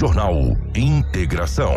[0.00, 1.74] Jornal Integração.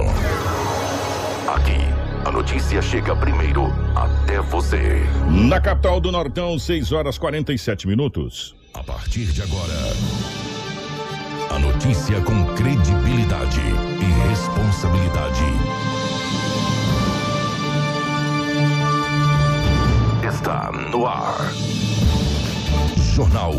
[1.54, 1.76] Aqui,
[2.24, 5.02] a notícia chega primeiro até você.
[5.30, 8.56] Na capital do Nortão, 6 horas 47 minutos.
[8.74, 9.74] A partir de agora,
[11.50, 15.44] a notícia com credibilidade e responsabilidade.
[20.26, 21.52] Está no ar.
[23.14, 23.54] Jornal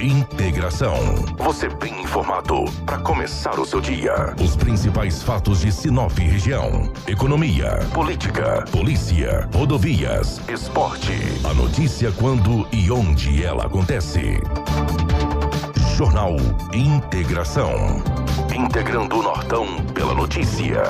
[0.00, 0.96] Integração.
[1.38, 4.34] Você bem informado para começar o seu dia.
[4.42, 11.12] Os principais fatos de Sinop região: economia, política, polícia, rodovias, esporte.
[11.44, 14.40] A notícia quando e onde ela acontece.
[15.96, 16.34] Jornal
[16.74, 18.02] Integração.
[18.52, 20.82] Integrando o Nortão pela notícia.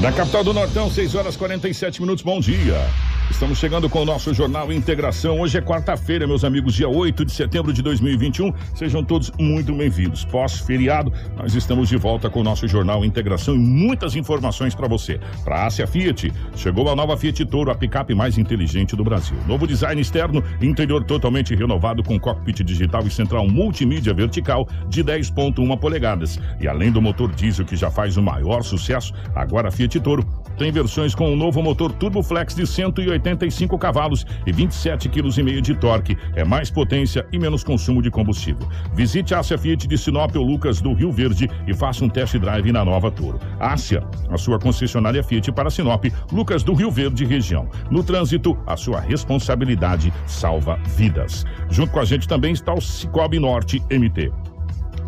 [0.00, 2.24] Na capital do Nortão, 6 horas 47 minutos.
[2.24, 2.88] Bom dia.
[3.32, 5.40] Estamos chegando com o nosso Jornal Integração.
[5.40, 8.52] Hoje é quarta-feira, meus amigos, dia 8 de setembro de 2021.
[8.76, 10.24] Sejam todos muito bem-vindos.
[10.26, 15.18] Pós-feriado, nós estamos de volta com o nosso Jornal Integração e muitas informações para você.
[15.42, 19.36] Para a Ásia Fiat, chegou a nova Fiat Toro, a picape mais inteligente do Brasil.
[19.48, 25.76] Novo design externo, interior totalmente renovado com cockpit digital e central multimídia vertical de 10.1
[25.80, 26.38] polegadas.
[26.60, 30.24] E além do motor diesel que já faz o maior sucesso, agora a Fiat Toro
[30.62, 35.10] tem versões com o um novo motor Turbo Flex de 180 85 cavalos e 27,5
[35.10, 36.16] kg de torque.
[36.36, 38.68] É mais potência e menos consumo de combustível.
[38.94, 42.36] Visite a Ásia Fiat de Sinop ou Lucas do Rio Verde e faça um test
[42.38, 43.40] drive na nova Toro.
[43.58, 47.68] Ásia, a sua concessionária Fiat para Sinop, Lucas do Rio Verde região.
[47.90, 51.44] No trânsito, a sua responsabilidade salva vidas.
[51.70, 54.30] Junto com a gente também está o Cicobi Norte MT.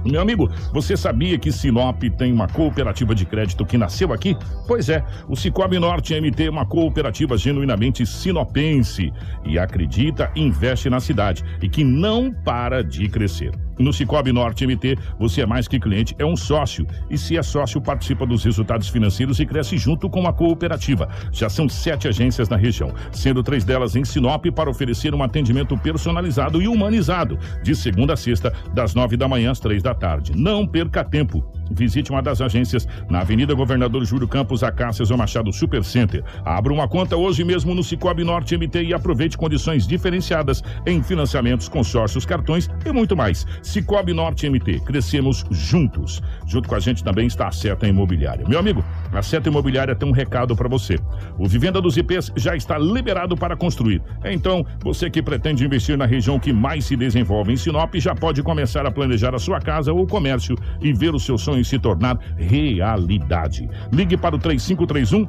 [0.05, 4.37] Meu amigo, você sabia que Sinop tem uma cooperativa de crédito que nasceu aqui?
[4.67, 9.13] Pois é, o Cicobi Norte MT é uma cooperativa genuinamente sinopense
[9.45, 13.53] e acredita investe na cidade e que não para de crescer.
[13.78, 16.86] No Cicobi Norte MT, você é mais que cliente, é um sócio.
[17.11, 21.08] E se é sócio, participa dos resultados financeiros e cresce junto com a cooperativa.
[21.33, 25.77] Já são sete agências na região, sendo três delas em Sinop para oferecer um atendimento
[25.77, 30.33] personalizado e humanizado, de segunda a sexta, das nove da manhã às três da tarde.
[30.36, 31.45] Não perca tempo.
[31.70, 36.23] Visite uma das agências na Avenida Governador Júlio Campos, Acácias ou Machado Supercenter.
[36.45, 41.69] Abra uma conta hoje mesmo no Cicobi Norte MT e aproveite condições diferenciadas em financiamentos,
[41.69, 43.47] consórcios, cartões e muito mais.
[43.63, 46.23] Cicobi Norte MT, crescemos juntos.
[46.47, 48.46] Junto com a gente também está a Seta Imobiliária.
[48.48, 50.98] Meu amigo, a Seta Imobiliária tem um recado para você.
[51.39, 54.02] O Vivenda dos IPs já está liberado para construir.
[54.25, 58.42] Então, você que pretende investir na região que mais se desenvolve em Sinop, já pode
[58.42, 62.19] começar a planejar a sua casa ou comércio e ver o seu sonho se tornar
[62.37, 63.69] realidade.
[63.92, 65.29] Ligue para o 3531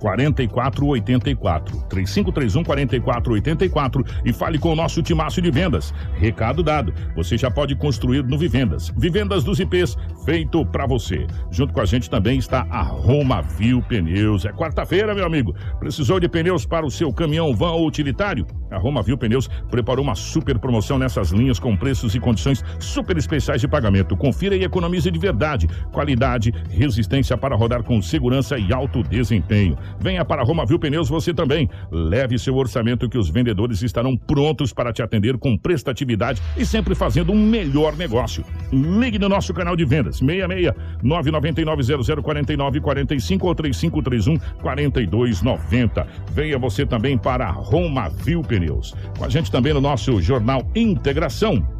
[0.00, 1.82] 4484.
[1.88, 5.92] 3531 4484 e fale com o nosso timaço de vendas.
[6.14, 6.92] Recado dado.
[7.14, 8.92] Você já pode construir no Vivendas.
[8.96, 11.26] Vivendas dos IPs, feito para você.
[11.50, 14.44] Junto com a gente também está a Roma Viu Pneus.
[14.44, 15.54] É quarta-feira, meu amigo.
[15.78, 18.46] Precisou de pneus para o seu caminhão, van ou utilitário?
[18.70, 23.16] A Roma Viu Pneus preparou uma super promoção nessas linhas com preços e condições super
[23.16, 24.16] especiais de pagamento.
[24.16, 25.68] Confira e economize de verdade.
[25.92, 29.78] Qualidade, resistência para rodar com segurança e alto desempenho.
[29.98, 31.68] Venha para Roma Viu Pneus você também.
[31.90, 36.94] Leve seu orçamento que os vendedores estarão prontos para te atender com prestatividade e sempre
[36.94, 38.44] fazendo um melhor negócio.
[38.72, 46.06] Ligue no nosso canal de vendas 66 999 0049 45 ou 3531 4290.
[46.32, 48.94] Venha você também para Roma Viu Pneus.
[49.18, 51.76] Com a gente também no nosso jornal Integração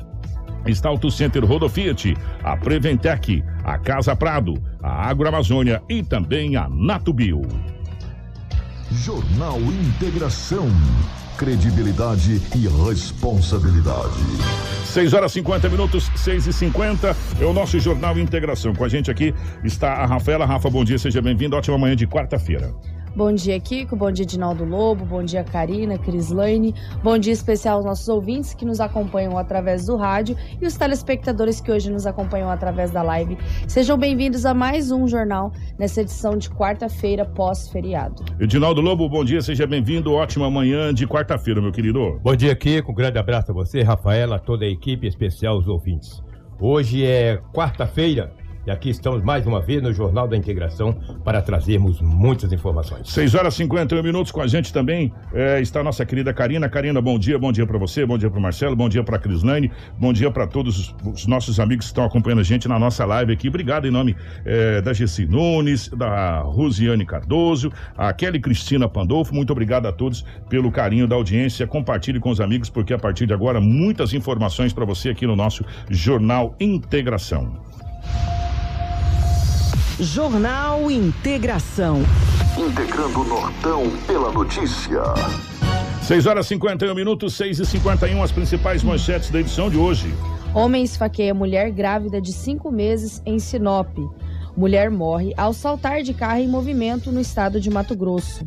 [0.70, 7.42] está Auto Center Rodofiat, a Preventec, a Casa Prado, a Agroamazônia e também a Natubio.
[8.90, 10.68] Jornal Integração.
[11.36, 14.22] Credibilidade e responsabilidade.
[14.84, 18.74] 6 horas 50 minutos, 6 e 50 é o nosso Jornal Integração.
[18.74, 20.46] Com a gente aqui está a Rafaela.
[20.46, 21.56] Rafa, bom dia, seja bem-vindo.
[21.56, 22.72] Ótima manhã de quarta-feira.
[23.16, 23.96] Bom dia, Kiko.
[23.96, 25.06] Bom dia, Dinaldo Lobo.
[25.06, 26.74] Bom dia, Karina, Crislane.
[27.02, 31.58] Bom dia especial aos nossos ouvintes que nos acompanham através do rádio e os telespectadores
[31.58, 33.38] que hoje nos acompanham através da live.
[33.66, 38.22] Sejam bem-vindos a mais um jornal nessa edição de quarta-feira pós-feriado.
[38.46, 40.12] Dinaldo Lobo, bom dia, seja bem-vindo.
[40.12, 42.20] Ótima manhã de quarta-feira, meu querido.
[42.22, 42.92] Bom dia, Kiko.
[42.92, 46.22] Um grande abraço a você, Rafaela, toda a equipe, especial os ouvintes.
[46.60, 48.30] Hoje é quarta-feira,
[48.66, 50.92] e aqui estamos mais uma vez no Jornal da Integração
[51.24, 53.08] para trazermos muitas informações.
[53.08, 56.68] 6 horas e 51 minutos com a gente também é, está a nossa querida Karina.
[56.68, 59.70] Karina, bom dia, bom dia para você, bom dia para Marcelo, bom dia para Crislane,
[59.96, 63.32] bom dia para todos os nossos amigos que estão acompanhando a gente na nossa live
[63.32, 63.48] aqui.
[63.48, 69.32] Obrigado em nome é, da Gessi Nunes, da Rosiane Cardoso, a Kelly Cristina Pandolfo.
[69.32, 71.68] Muito obrigado a todos pelo carinho da audiência.
[71.68, 75.36] Compartilhe com os amigos, porque a partir de agora muitas informações para você aqui no
[75.36, 77.64] nosso Jornal Integração.
[79.98, 82.02] Jornal Integração.
[82.54, 85.00] Integrando o Nortão pela notícia.
[86.02, 90.14] 6 horas 51 minutos, 6 e 51 as principais manchetes da edição de hoje.
[90.54, 93.88] Homem esfaqueia mulher grávida de cinco meses em Sinop.
[94.54, 98.46] Mulher morre ao saltar de carro em movimento no estado de Mato Grosso.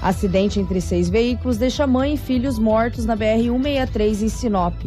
[0.00, 4.82] Acidente entre seis veículos deixa mãe e filhos mortos na BR-163 em Sinop.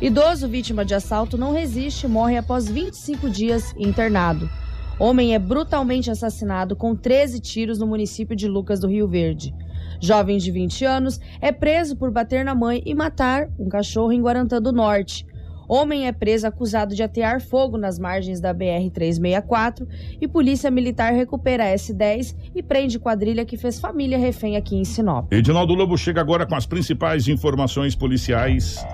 [0.00, 4.50] Idoso vítima de assalto não resiste e morre após 25 dias internado.
[4.98, 9.52] Homem é brutalmente assassinado com 13 tiros no município de Lucas do Rio Verde.
[10.00, 14.22] Jovem de 20 anos é preso por bater na mãe e matar um cachorro em
[14.22, 15.26] Guarantã do Norte.
[15.66, 19.86] Homem é preso acusado de atear fogo nas margens da BR-364
[20.20, 24.84] e Polícia Militar recupera a S-10 e prende quadrilha que fez família refém aqui em
[24.84, 25.32] Sinop.
[25.32, 28.84] Edinaldo Lobo chega agora com as principais informações policiais.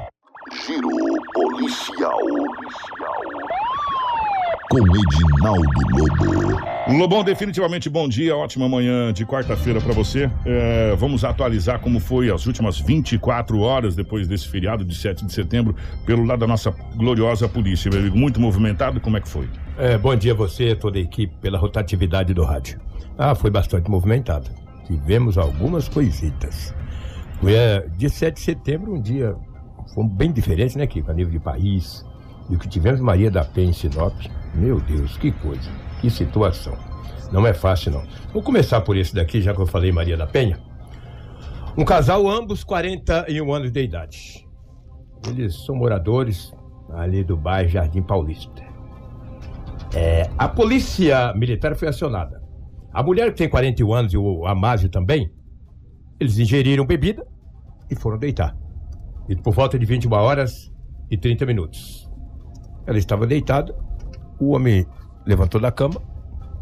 [0.67, 0.89] Giro
[1.35, 2.19] policial.
[4.71, 6.97] Com Edinaldo Lobo.
[6.97, 10.31] Lobão, definitivamente bom dia, ótima manhã de quarta-feira para você.
[10.47, 15.33] É, vamos atualizar como foi as últimas 24 horas depois desse feriado de 7 de
[15.33, 15.75] setembro,
[16.07, 18.17] pelo lado da nossa gloriosa polícia, meu amigo.
[18.17, 19.49] Muito movimentado, como é que foi?
[19.77, 22.81] É, bom dia a você, toda a equipe, pela rotatividade do rádio.
[23.19, 24.49] Ah, foi bastante movimentado.
[24.87, 26.73] Tivemos algumas coisitas.
[27.41, 29.35] Foi é, dia 7 de setembro, um dia
[29.97, 31.11] foi bem diferente, né, Kiko?
[31.11, 32.07] A nível de país.
[32.49, 34.15] E o que tivemos Maria da Penha em Sinop.
[34.55, 35.71] Meu Deus, que coisa.
[36.01, 36.77] Que situação.
[37.33, 38.03] Não é fácil, não.
[38.33, 40.59] Vou começar por esse daqui, já que eu falei Maria da Penha.
[41.77, 44.47] Um casal, ambos 41 anos de idade.
[45.29, 46.53] Eles são moradores
[46.93, 48.63] ali do bairro Jardim Paulista.
[49.95, 52.43] É, a polícia militar foi acionada.
[52.93, 55.33] A mulher que tem 41 anos e o Amásio também,
[56.19, 57.27] eles ingeriram bebida
[57.89, 58.57] e foram deitar.
[59.29, 60.73] E por volta de 21 horas
[61.11, 62.11] e 30 minutos.
[62.87, 63.75] Ela estava deitada,
[64.41, 64.87] o homem
[65.27, 66.01] levantou da cama,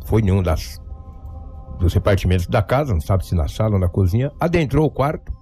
[0.05, 0.81] foi em um das,
[1.79, 5.33] dos repartimentos da casa, não sabe se na sala ou na cozinha, adentrou o quarto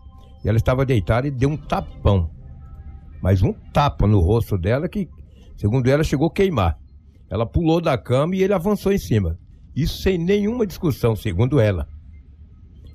[0.45, 2.31] e ela estava deitada e deu um tapão.
[3.23, 5.09] Mas um tapa no rosto dela que,
[5.57, 6.79] segundo ela, chegou a queimar.
[7.29, 9.39] Ela pulou da cama e ele avançou em cima.
[9.75, 11.89] Isso sem nenhuma discussão, segundo ela.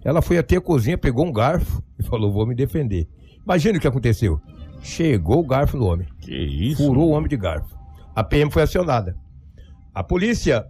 [0.03, 3.07] Ela foi até a cozinha, pegou um garfo e falou: Vou me defender.
[3.43, 4.39] Imagina o que aconteceu.
[4.81, 6.07] Chegou o garfo no homem.
[6.19, 6.85] Que isso?
[6.85, 7.77] Furou o homem de garfo.
[8.15, 9.15] A PM foi acionada.
[9.93, 10.65] A polícia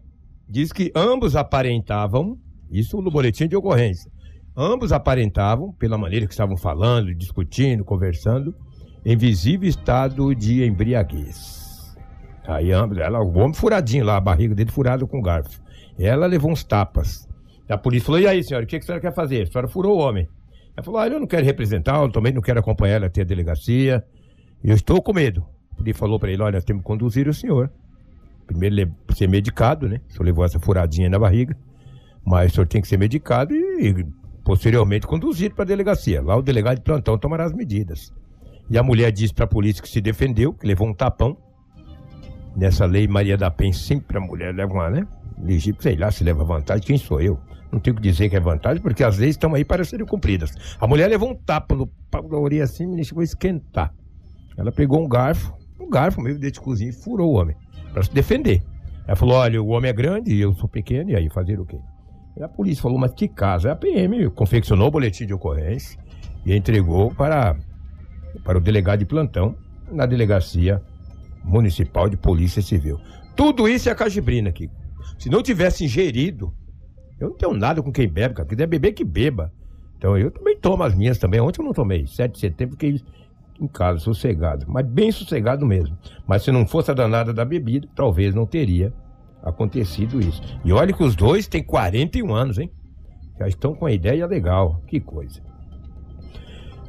[0.50, 2.38] diz que ambos aparentavam,
[2.72, 4.12] isso no boletim de ocorrência,
[4.58, 8.56] ambos aparentavam, pela maneira que estavam falando, discutindo, conversando,
[9.06, 11.96] em visível estado de embriaguez.
[12.48, 15.62] Aí ambos, ela, o homem furadinho lá, a barriga dele furada com garfo.
[16.00, 17.30] Ela levou uns tapas.
[17.70, 19.44] A polícia falou: e aí, senhora, o que a senhora quer fazer?
[19.44, 20.28] A senhora furou o homem.
[20.76, 23.26] Ela falou: ah, eu não quero representar, eu também não quero acompanhar ela até a
[23.26, 24.04] delegacia.
[24.64, 25.46] Eu estou com medo.
[25.80, 27.72] Ele falou para ele: olha, nós temos que conduzir o senhor.
[28.52, 30.02] Primeiro ser medicado, né?
[30.10, 31.56] O senhor levou essa furadinha na barriga.
[32.26, 34.06] Mas o senhor tem que ser medicado e, e
[34.44, 36.22] posteriormente conduzido para a delegacia.
[36.22, 38.14] Lá o delegado de plantão tomará as medidas.
[38.70, 41.38] E a mulher disse para a polícia que se defendeu, que levou um tapão.
[42.56, 45.08] Nessa lei Maria da Penha, sempre a mulher leva uma, né?
[45.42, 47.40] Legítimo, sei lá se leva vantagem, quem sou eu?
[47.72, 50.54] Não tenho que dizer que é vantagem, porque as leis estão aí para serem cumpridas.
[50.80, 53.94] A mulher levou um tapa no pau da orelha assim e chegou a esquentar.
[54.58, 57.56] Ela pegou um garfo, um garfo mesmo de cozinha e furou o homem
[57.94, 58.62] para se defender.
[59.08, 61.66] Ela falou: olha, o homem é grande e eu sou pequeno, e aí fazer o
[61.66, 61.80] quê?
[62.38, 63.70] E a polícia falou: mas que caso?
[63.70, 66.00] A PM confeccionou o boletim de ocorrência
[66.46, 67.56] e entregou para,
[68.44, 69.56] para o delegado de plantão
[69.92, 70.82] na delegacia
[71.44, 73.00] municipal de polícia civil.
[73.36, 74.70] Tudo isso é cajibrina aqui.
[75.18, 76.54] Se não tivesse ingerido,
[77.20, 78.48] eu não tenho nada com quem bebe, cara.
[78.48, 79.52] Quiser beber, que beba.
[79.98, 81.40] Então eu também tomo as minhas também.
[81.40, 82.08] Ontem eu não tomei.
[82.08, 83.00] 7 de setembro, fiquei
[83.64, 84.66] em casa, sossegado.
[84.68, 85.98] Mas bem sossegado mesmo.
[86.28, 88.94] Mas se não fosse a danada da bebida, talvez não teria
[89.44, 90.42] acontecido isso.
[90.64, 92.72] E olha que os dois têm 41 anos, hein?
[93.40, 94.82] Já estão com a ideia legal.
[94.88, 95.42] Que coisa.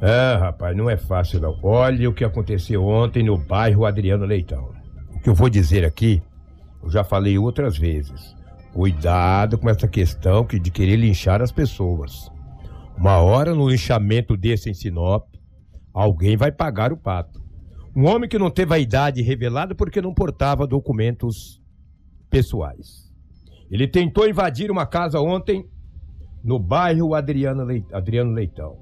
[0.01, 1.57] Ah, rapaz, não é fácil não.
[1.63, 4.71] Olha o que aconteceu ontem no bairro Adriano Leitão.
[5.15, 6.21] O que eu vou dizer aqui,
[6.83, 8.35] eu já falei outras vezes.
[8.73, 12.29] Cuidado com essa questão de querer linchar as pessoas.
[12.97, 15.25] Uma hora no linchamento desse em Sinop,
[15.93, 17.41] alguém vai pagar o pato.
[17.95, 21.61] Um homem que não teve a idade revelada porque não portava documentos
[22.29, 23.11] pessoais.
[23.69, 25.69] Ele tentou invadir uma casa ontem
[26.43, 27.63] no bairro Adriano,
[28.33, 28.77] Leitão.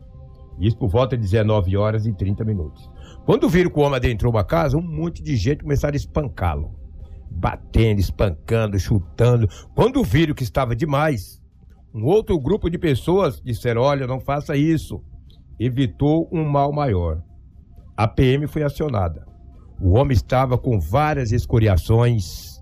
[0.60, 2.90] Isso por volta de 19 horas e 30 minutos.
[3.26, 6.76] Quando viram que o homem adentrou uma casa, um monte de gente começaram a espancá-lo.
[7.30, 9.48] Batendo, espancando, chutando.
[9.76, 11.42] Quando viram que estava demais,
[11.94, 15.02] um outro grupo de pessoas disseram: Olha, não faça isso.
[15.64, 17.22] Evitou um mal maior.
[17.96, 19.28] A PM foi acionada.
[19.80, 22.60] O homem estava com várias escoriações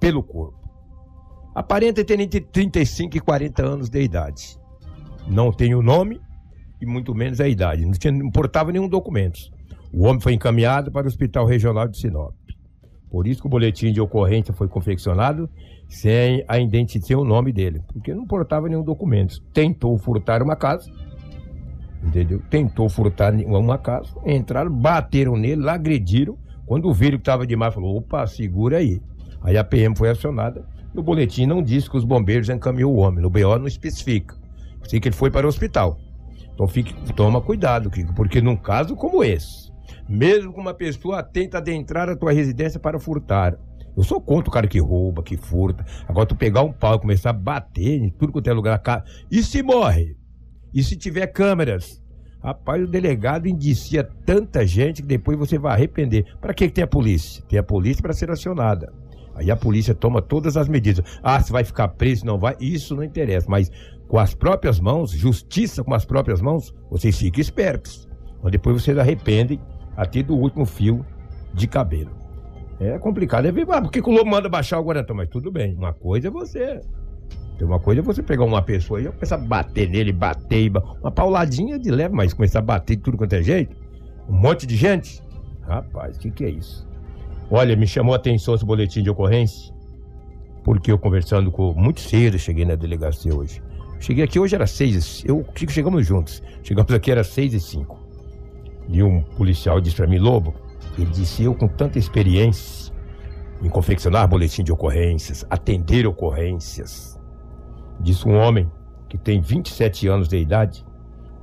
[0.00, 0.58] pelo corpo.
[1.54, 4.58] Aparenta ter entre 35 e 40 anos de idade.
[5.28, 6.18] Não tem o nome
[6.80, 7.84] e muito menos a idade.
[7.84, 9.38] Não, tinha, não portava nenhum documento.
[9.92, 12.34] O homem foi encaminhado para o Hospital Regional de Sinop.
[13.10, 15.50] Por isso que o boletim de ocorrência foi confeccionado
[15.90, 19.42] sem a identificar o nome dele, porque não portava nenhum documento.
[19.52, 20.90] Tentou furtar uma casa,
[22.02, 22.40] entendeu?
[22.50, 26.38] Tentou furtar uma casa, entraram, bateram nele, agrediram.
[26.66, 29.00] Quando viram que estava demais, falou: opa, segura aí.
[29.42, 30.64] Aí a PM foi acionada.
[30.94, 34.34] No boletim não diz que os bombeiros encaminhou o homem, no BO não especifica.
[34.84, 35.98] Sei que ele foi para o hospital.
[36.52, 39.72] Então fique, toma cuidado, Kiko, porque num caso como esse,
[40.08, 43.56] mesmo que uma pessoa tenta adentrar a tua residência para furtar,
[43.96, 45.84] eu sou contra o cara que rouba, que furta.
[46.08, 48.82] Agora tu pegar um pau e começar a bater em tudo quanto é lugar,
[49.30, 50.16] e se morre?
[50.72, 52.00] E se tiver câmeras?
[52.42, 56.24] Rapaz, o delegado indicia tanta gente que depois você vai arrepender.
[56.40, 57.44] Para que, tem a polícia?
[57.48, 58.92] Tem a polícia para ser acionada.
[59.34, 61.04] Aí a polícia toma todas as medidas.
[61.22, 62.56] Ah, se vai ficar preso, não vai.
[62.58, 63.46] Isso não interessa.
[63.48, 63.70] Mas
[64.08, 68.08] com as próprias mãos, justiça com as próprias mãos, vocês ficam espertos.
[68.42, 69.60] Mas depois vocês arrependem
[69.96, 71.04] até do último fio
[71.52, 72.10] de cabelo.
[72.80, 73.46] É complicado.
[73.46, 75.12] É ah, por que, o lobo manda baixar o Guarantã?
[75.12, 76.80] Mas tudo bem, uma coisa é você.
[77.60, 81.10] Tem uma coisa é você pegar uma pessoa e começar a bater nele, bater, uma
[81.10, 83.76] pauladinha de leve, mas começar a bater de tudo quanto é jeito.
[84.26, 85.22] Um monte de gente.
[85.68, 86.88] Rapaz, o que, que é isso?
[87.50, 89.74] Olha, me chamou a atenção esse boletim de ocorrência,
[90.64, 91.74] porque eu conversando com.
[91.74, 93.62] Muito cedo cheguei na delegacia hoje.
[93.98, 96.42] Cheguei aqui hoje era seis, eu chegamos juntos.
[96.62, 97.98] Chegamos aqui era seis e cinco.
[98.88, 100.54] E um policial disse para mim, Lobo,
[100.96, 102.90] ele disse: Eu, com tanta experiência
[103.62, 107.09] em confeccionar boletim de ocorrências, atender ocorrências,
[108.00, 108.70] disse um homem
[109.08, 110.84] que tem 27 anos de idade,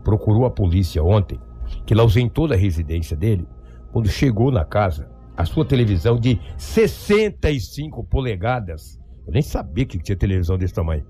[0.04, 1.40] procurou a polícia ontem,
[1.86, 3.48] que ele ausentou da residência dele,
[3.92, 9.00] quando chegou na casa, a sua televisão de 65 polegadas.
[9.26, 11.06] Eu nem sabia que tinha televisão desse tamanho.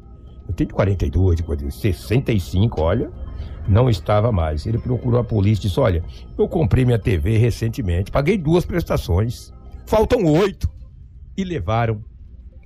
[0.48, 3.12] Eu tenho de 42, de 65, olha
[3.68, 4.66] não estava mais.
[4.66, 6.04] Ele procurou a polícia e disse: Olha,
[6.38, 9.52] eu comprei minha TV recentemente, paguei duas prestações,
[9.86, 10.70] faltam oito.
[11.36, 12.04] E levaram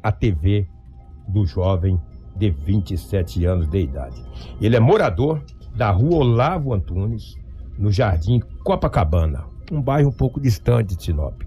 [0.01, 0.65] a TV
[1.27, 1.99] do jovem
[2.41, 4.19] de 27 anos de idade.
[4.59, 5.43] Ele é morador
[5.75, 7.37] da rua Olavo Antunes,
[7.77, 11.39] no Jardim Copacabana, um bairro um pouco distante de Sinop.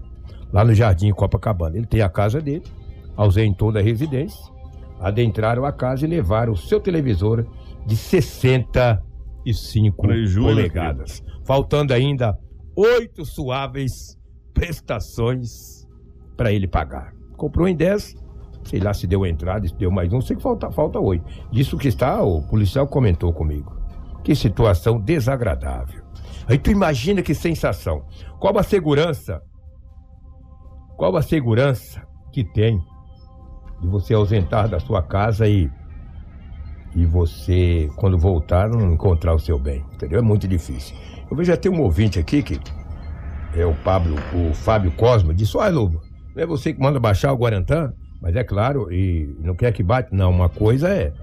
[0.53, 1.75] Lá no Jardim Copacabana.
[1.75, 2.63] Ele tem a casa dele,
[3.17, 4.41] ausentou da residência,
[5.01, 7.45] adentraram a casa e levaram o seu televisor
[7.85, 9.03] de 60
[9.45, 10.01] e 5
[10.37, 11.21] polegadas.
[11.43, 12.39] Faltando ainda
[12.73, 14.17] oito suaves
[14.53, 15.85] prestações
[16.37, 17.13] para ele pagar.
[17.35, 18.15] Comprou em 10,
[18.65, 21.25] sei lá se deu entrada, se deu mais um, sei que falta, falta oito.
[21.51, 23.75] Isso que está, o policial comentou comigo.
[24.23, 26.03] Que situação desagradável.
[26.47, 28.03] Aí tu imagina que sensação.
[28.39, 29.41] Qual a segurança?
[30.97, 32.79] Qual a segurança que tem
[33.81, 35.69] de você ausentar da sua casa e
[36.95, 39.83] e você, quando voltar, não encontrar o seu bem.
[39.93, 40.19] Entendeu?
[40.19, 40.95] É muito difícil.
[41.29, 42.57] Eu vejo até um ouvinte aqui que
[43.53, 46.01] é o Pablo, o Fábio Cosmo, disse: Olha, Lobo,
[46.33, 47.91] não é você que manda baixar o Guarantã?
[48.25, 50.09] Mas é claro, e não quer que bate.
[50.11, 51.13] Não, uma coisa é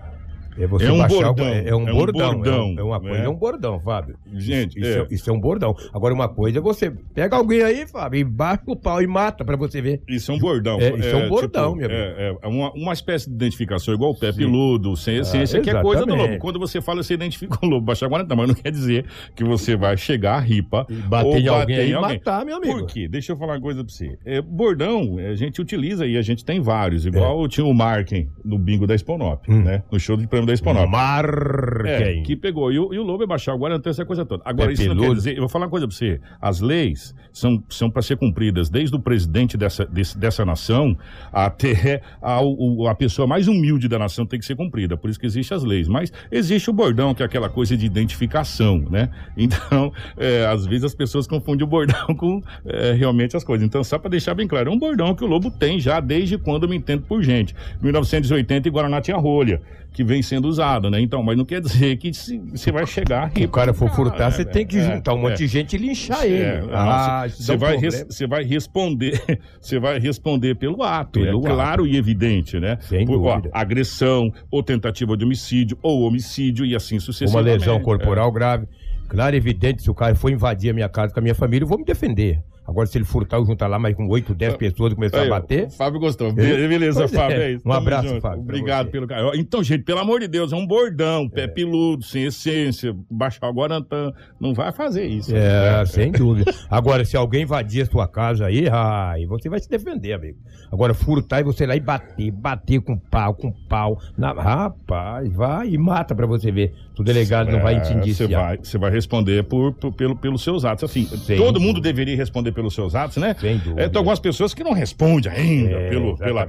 [0.59, 1.47] é você é um baixar bordão.
[1.47, 2.75] é, é, um bordão, bordão.
[2.76, 3.25] É, é uma coisa, né?
[3.25, 4.16] é um bordão, Fábio.
[4.35, 5.02] Gente, isso, é.
[5.02, 5.75] é, isso é um bordão.
[5.92, 9.44] Agora, uma coisa é você pega alguém aí, Fábio, e baixa o pau e mata
[9.44, 10.00] pra você ver.
[10.09, 10.80] Isso é um bordão.
[10.80, 12.00] É, isso é um bordão, meu amigo.
[12.02, 15.71] É, é uma, uma espécie de identificação, igual o pé peludo, sem Ah, ciência, que
[15.71, 16.38] é coisa do lobo.
[16.38, 17.87] Quando você fala, você identifica o lobo.
[17.87, 19.04] Baixar Guarantã, mas não quer dizer
[19.35, 22.18] que você vai chegar a ripa E bater em alguém bater e alguém.
[22.18, 22.73] matar, meu amigo.
[22.78, 23.09] Por quê?
[23.09, 24.16] Deixa eu falar uma coisa pra você.
[24.25, 27.04] É, bordão, a gente utiliza e a gente tem vários.
[27.06, 29.52] Igual tinha o Marken no bingo da Esponop, É.
[29.52, 29.62] Hum.
[29.62, 29.82] né?
[29.90, 30.87] No show de prêmio da Esponop.
[30.87, 32.22] É, Marquem.
[32.22, 32.72] que pegou.
[32.72, 34.42] E o, e o lobo é baixar o Guarantã, essa coisa toda.
[34.44, 35.14] Agora, Pé isso não quer peludo.
[35.16, 35.32] dizer.
[35.37, 36.20] Eu vou falar uma coisa pra você.
[36.40, 40.96] As leis são, são para ser cumpridas desde o presidente dessa, desse- dessa nação
[41.32, 44.96] até a, pessoa mais humilde da nação tem que ser cumprida.
[44.96, 45.88] Por isso que existem as leis.
[45.88, 49.08] Mas existe o bordão, que é aquela coisa de identificação, né?
[49.37, 53.66] Então, é, às vezes as pessoas confundem o bordão com é, realmente as coisas.
[53.66, 56.38] Então, só para deixar bem claro, é um bordão que o Lobo tem já desde
[56.38, 57.54] quando eu me entendo por gente.
[57.82, 59.61] 1980 em Guaraná tinha rolha,
[59.92, 61.00] que vem sendo usada, né?
[61.00, 64.26] Então, mas não quer dizer que se- você vai chegar Se o cara for furtar,
[64.26, 65.36] Ah, você é, tem que é, juntar um monte é.
[65.36, 66.42] de gente e linchar ele.
[66.42, 69.20] É, ah, você vai, você vai responder,
[69.60, 72.78] você vai responder pelo ato, Pelo é claro e evidente, né?
[72.82, 77.58] Sem Por, ó, agressão, ou tentativa de homicídio, ou homicídio e assim Uma sucessivamente.
[77.60, 77.80] lesão É.
[77.80, 78.66] corporal grave.
[79.08, 81.68] Claro, evidente, se o cara for invadir a minha casa com a minha família, eu
[81.68, 82.38] vou me defender.
[82.66, 85.26] Agora, se ele furtar ou juntar lá mais com 8, 10 pessoas e começar Aí,
[85.26, 85.69] a bater.
[85.71, 86.33] Fábio gostou.
[86.33, 87.09] Beleza, é.
[87.09, 87.37] Fábio.
[87.42, 87.69] É isso.
[87.69, 88.21] Um abraço, junto.
[88.21, 89.35] Fábio, Obrigado pelo carinho.
[89.35, 93.52] Então, gente, pelo amor de Deus, é um bordão, pé peludo, sem essência, baixar o
[93.52, 94.12] Guarantã.
[94.40, 95.35] Não vai fazer isso.
[95.35, 95.87] É, né?
[95.87, 96.54] sem dúvida.
[96.71, 100.38] Agora, se alguém invadir a sua casa aí, ai, você vai se defender, amigo.
[100.71, 104.00] Agora, furtar e você ir lá e bater, bater com pau, com pau.
[104.16, 104.33] Na...
[104.33, 106.73] Rapaz, vai e mata pra você ver.
[106.99, 110.64] O delegado não vai te É, Você vai, vai responder por, por- pelo, pelos seus
[110.64, 110.85] atos.
[110.85, 113.35] Assim, todo mundo deveria responder pelos seus atos, né?
[113.38, 113.83] Sem dúvida.
[113.83, 116.49] É, tem algumas pessoas que não respondem ainda É, pelo, pela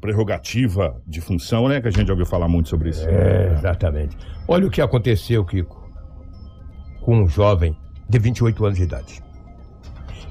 [0.00, 1.80] prerrogativa de função, né?
[1.80, 3.08] Que a gente já ouviu falar muito sobre isso.
[3.08, 4.16] É, exatamente.
[4.48, 5.88] Olha o que aconteceu, Kiko,
[7.00, 7.76] com um jovem
[8.08, 9.22] de 28 anos de idade.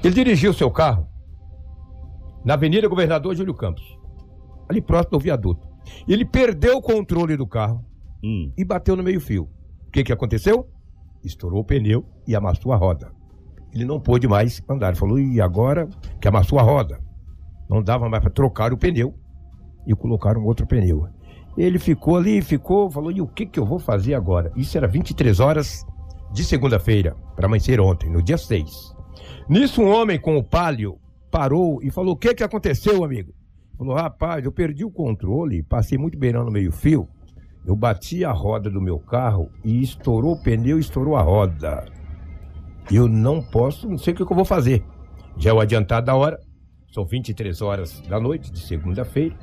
[0.02, 1.08] Ele dirigiu seu carro
[2.44, 3.82] na Avenida Governador Júlio Campos,
[4.68, 5.66] ali próximo do viaduto.
[6.06, 7.84] Ele perdeu o controle do carro
[8.22, 8.50] Hum.
[8.56, 9.48] e bateu no meio-fio.
[9.86, 10.66] O que, que aconteceu?
[11.22, 13.12] Estourou o pneu e amassou a roda.
[13.74, 14.88] Ele não pôde mais andar.
[14.88, 15.88] Ele falou, e agora
[16.20, 17.00] que amassou a roda?
[17.68, 19.14] Não dava mais para trocar o pneu
[19.86, 21.08] e colocar um outro pneu.
[21.56, 24.52] Ele ficou ali, ficou, falou, e o que, que eu vou fazer agora?
[24.56, 25.84] Isso era 23 horas
[26.32, 28.94] de segunda-feira, para amanhecer ontem, no dia 6.
[29.48, 30.98] Nisso, um homem com o palio
[31.30, 33.32] parou e falou: O que, que aconteceu, amigo?
[33.78, 37.08] Falou: Rapaz, eu perdi o controle, passei muito beirando no meio-fio.
[37.66, 41.84] Eu bati a roda do meu carro e estourou o pneu estourou a roda.
[42.90, 44.84] Eu não posso, não sei o que, eu vou fazer.
[45.36, 46.38] Já é o adiantado da hora,
[46.92, 49.34] são 23 horas da noite, de segunda-feira.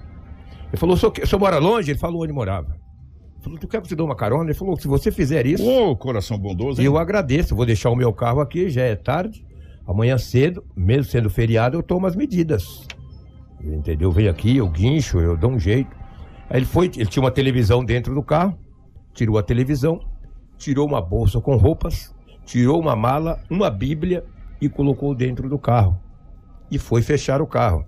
[0.67, 1.91] Ele falou: o senhor, o senhor mora longe?
[1.91, 2.69] Ele falou onde morava.
[2.69, 4.45] Ele falou: Tu quer que eu te dou uma carona?
[4.45, 5.67] Ele falou: Se você fizer isso.
[5.67, 6.85] Ô, coração bondoso, hein?
[6.85, 9.45] Eu agradeço, vou deixar o meu carro aqui, já é tarde.
[9.85, 12.87] Amanhã cedo, mesmo sendo feriado, eu tomo as medidas.
[13.61, 14.09] Entendeu?
[14.09, 15.95] Eu venho aqui, eu guincho, eu dou um jeito.
[16.49, 18.57] Aí ele foi, ele tinha uma televisão dentro do carro,
[19.13, 19.99] tirou a televisão,
[20.57, 22.13] tirou uma bolsa com roupas,
[22.51, 24.25] tirou uma mala, uma bíblia
[24.59, 25.97] e colocou dentro do carro.
[26.69, 27.85] E foi fechar o carro.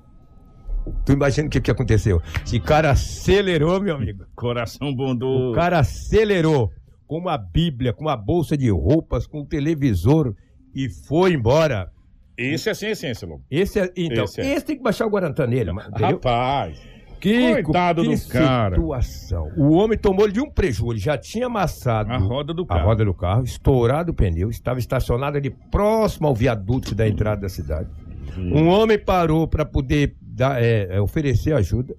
[1.05, 2.21] Tu imagina o que, que aconteceu?
[2.45, 4.25] Esse cara acelerou, meu amigo.
[4.33, 5.51] Coração bondoso.
[5.51, 6.71] O cara acelerou
[7.05, 10.33] com uma bíblia, com uma bolsa de roupas, com um televisor
[10.73, 11.91] e foi embora.
[12.37, 13.43] Esse é sem essência, Lobo.
[13.51, 14.61] Esse é, então, Esse esse, é.
[14.61, 16.15] tem que baixar o Guarantã nele, entendeu?
[16.15, 16.81] Rapaz.
[17.23, 18.75] Kiko, coitado que do cara.
[18.75, 19.51] situação.
[19.57, 22.85] O homem tomou de um prejuízo, ele já tinha amassado A roda do a carro.
[22.85, 27.49] roda do carro, estourado o pneu, estava estacionado ali próximo ao viaduto da entrada da
[27.49, 27.89] cidade.
[28.37, 31.95] Um homem parou para poder dar, é, é, oferecer ajuda.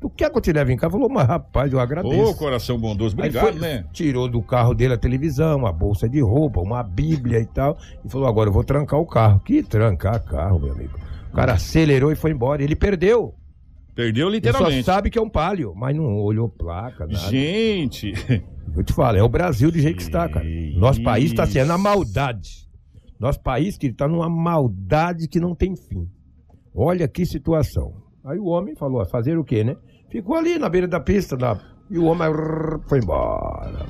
[0.00, 0.92] Tu quer que eu te leve em casa?
[0.92, 2.30] Falou, mas rapaz, eu agradeço.
[2.30, 3.16] Ô, coração bondoso.
[3.16, 3.84] Obrigado, foi- né?
[3.92, 7.76] Tirou do carro dele a televisão, uma bolsa de roupa, uma bíblia e tal.
[8.04, 9.40] E falou: agora eu vou trancar o carro.
[9.40, 10.98] Que trancar carro, meu amigo.
[11.32, 12.62] O cara acelerou e foi embora.
[12.62, 13.34] Ele perdeu.
[13.94, 14.84] Perdeu Ele só literalmente.
[14.84, 17.18] sabe que é um palio, mas não olhou placa, nada.
[17.30, 18.12] Gente.
[18.76, 20.44] Eu te falo, é o Brasil do jeito que está, cara.
[20.76, 22.68] Nosso país está sendo a maldade.
[23.20, 26.08] Nosso país que está numa maldade que não tem fim.
[26.74, 27.94] Olha que situação.
[28.24, 29.76] Aí o homem falou, "Ah, fazer o quê, né?
[30.10, 31.56] Ficou ali na beira da pista, na...
[31.90, 32.28] e o homem
[32.88, 33.86] foi embora.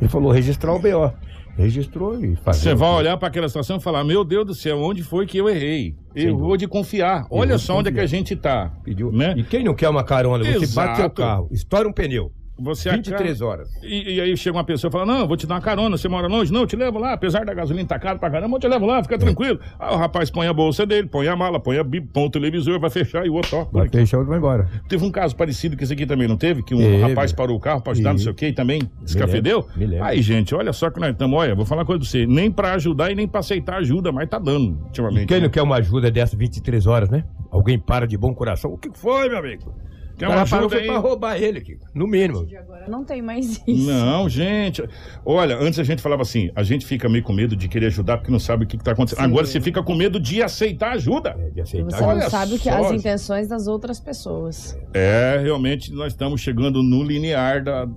[0.00, 1.12] Ele falou, registrar o BO.
[1.56, 2.60] Registrou e fazer.
[2.60, 5.26] Você o vai olhar para aquela situação e falar: Meu Deus do céu, onde foi
[5.26, 5.94] que eu errei?
[6.14, 6.58] Errou dúvida.
[6.58, 7.26] de confiar.
[7.30, 8.72] Olha só onde é que a gente tá.
[8.82, 9.12] Pediu.
[9.12, 9.34] Né?
[9.36, 10.44] E quem não quer uma carona?
[10.44, 11.22] Você bate seu Exato.
[11.22, 12.32] carro, estoura um pneu.
[12.58, 13.70] Você 23 acaba- horas.
[13.82, 16.06] E, e aí chega uma pessoa e fala: Não, vou te dar uma carona, você
[16.08, 16.52] mora longe?
[16.52, 18.86] Não, eu te levo lá, apesar da gasolina tá caro pra caramba, eu te levo
[18.86, 19.58] lá, fica tranquilo.
[19.78, 22.78] Aí o rapaz põe a bolsa dele, põe a mala, põe a põe o televisor,
[22.78, 23.70] vai fechar e o outro toca.
[23.72, 24.68] Vai fechar, outro vai embora.
[24.88, 26.62] Teve um caso parecido que esse aqui também não teve?
[26.62, 27.00] Que um Teve.
[27.00, 29.66] rapaz parou o carro pra ajudar, não sei o que, e também descafedeu?
[29.74, 30.04] me lembro.
[30.04, 32.50] Aí, gente, olha só que nós estamos, olha, vou falar uma coisa pra você, nem
[32.50, 35.26] pra ajudar e nem pra aceitar ajuda, mas tá dando, ultimamente.
[35.26, 35.44] Quem né?
[35.44, 37.24] não quer uma ajuda dessa 23 horas, né?
[37.50, 38.72] Alguém para de bom coração.
[38.72, 39.74] O que foi, meu amigo?
[40.22, 41.84] Quer o uma cara parou foi pra roubar ele, Kiko.
[41.92, 42.46] No mínimo.
[42.56, 43.86] Agora não tem mais isso.
[43.90, 44.82] Não, gente.
[45.24, 48.18] Olha, antes a gente falava assim, a gente fica meio com medo de querer ajudar
[48.18, 49.18] porque não sabe o que, que tá acontecendo.
[49.18, 49.24] Sim.
[49.24, 51.36] Agora você fica com medo de aceitar ajuda.
[51.36, 51.90] É, de aceitar.
[51.90, 52.84] você Olha não sabe o que só.
[52.84, 54.78] as intenções das outras pessoas.
[54.94, 57.88] É, realmente nós estamos chegando no linear da,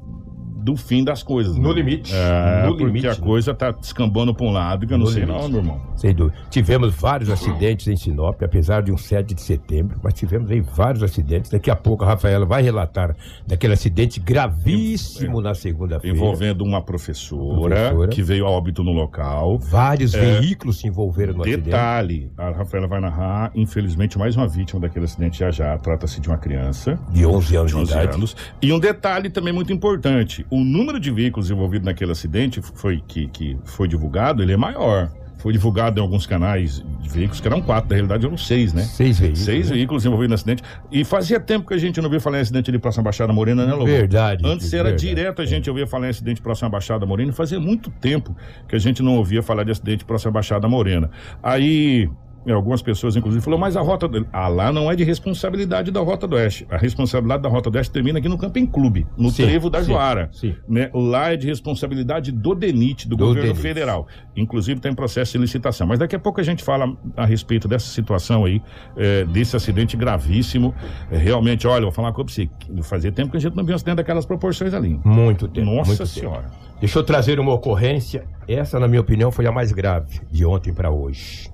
[0.66, 1.56] do fim das coisas.
[1.56, 1.76] No né?
[1.76, 2.12] limite.
[2.12, 3.18] É, No porque limite, a né?
[3.18, 5.40] coisa tá descambando pra um lado que eu não sei limite.
[5.42, 5.82] não, meu irmão.
[5.96, 6.36] Sem dúvida.
[6.50, 11.04] Tivemos vários acidentes em Sinop, apesar de um 7 de setembro, mas tivemos aí vários
[11.04, 11.52] acidentes.
[11.52, 16.16] Daqui a pouco a Rafaela vai relatar daquele acidente gravíssimo na segunda-feira.
[16.16, 18.08] Envolvendo uma professora, Professora.
[18.10, 19.60] que veio a óbito no local.
[19.60, 21.66] Vários veículos se envolveram no acidente.
[21.66, 25.78] Detalhe, a Rafaela vai narrar, infelizmente, mais uma vítima daquele acidente já já.
[25.78, 27.00] Trata-se de uma criança.
[27.12, 28.16] De 11 anos de de, 11 idade.
[28.16, 28.36] anos.
[28.62, 33.28] E um detalhe também muito importante: o número de veículos envolvidos naquele acidente foi, que,
[33.28, 35.12] que foi divulgado, ele é maior.
[35.38, 38.82] Foi divulgado em alguns canais de veículos, que eram quatro, na realidade eram seis, né?
[38.82, 39.46] Seis veículos.
[39.46, 39.76] Seis né?
[39.76, 40.64] veículos envolvidos no acidente.
[40.92, 43.32] E fazia tempo que a gente não ouvia falar em acidente ali próximo à Baixada
[43.32, 43.86] Morena, né, Lobo?
[43.86, 44.44] Verdade.
[44.44, 45.08] Antes era verdade.
[45.08, 47.32] direto a gente ouvia falar em acidente próximo à Baixada Morena.
[47.32, 48.36] Fazia muito tempo
[48.68, 51.12] que a gente não ouvia falar de acidente próximo à Baixada Morena.
[51.44, 52.10] Aí E
[52.54, 54.26] algumas pessoas, inclusive, falou, mas a rota do...
[54.32, 56.68] ah, lá não é de responsabilidade da Rota do Oeste.
[56.70, 59.82] A responsabilidade da Rota do Oeste termina aqui no Camping Clube, no Sim, trevo da
[59.84, 60.30] sim, Joara.
[60.32, 60.56] sim.
[60.68, 60.90] Né?
[60.94, 63.62] Lá é de responsabilidade do DENIT, do, Do governo DENIT.
[63.62, 64.08] federal.
[64.36, 65.88] Inclusive tem processo de licitação.
[65.88, 68.62] Mas daqui a pouco a gente fala a respeito dessa situação aí,
[68.98, 70.74] eh, desse acidente gravíssimo.
[71.12, 72.50] Eh, realmente, olha, vou falar com você,
[72.84, 75.00] fazia tempo que a gente não viu um acidente daquelas proporções ali.
[75.04, 75.66] Muito tempo.
[75.66, 76.08] Nossa muito tempo.
[76.10, 76.46] Senhora.
[76.80, 78.26] Deixa eu trazer uma ocorrência.
[78.48, 81.50] Essa, na minha opinião, foi a mais grave de ontem para hoje.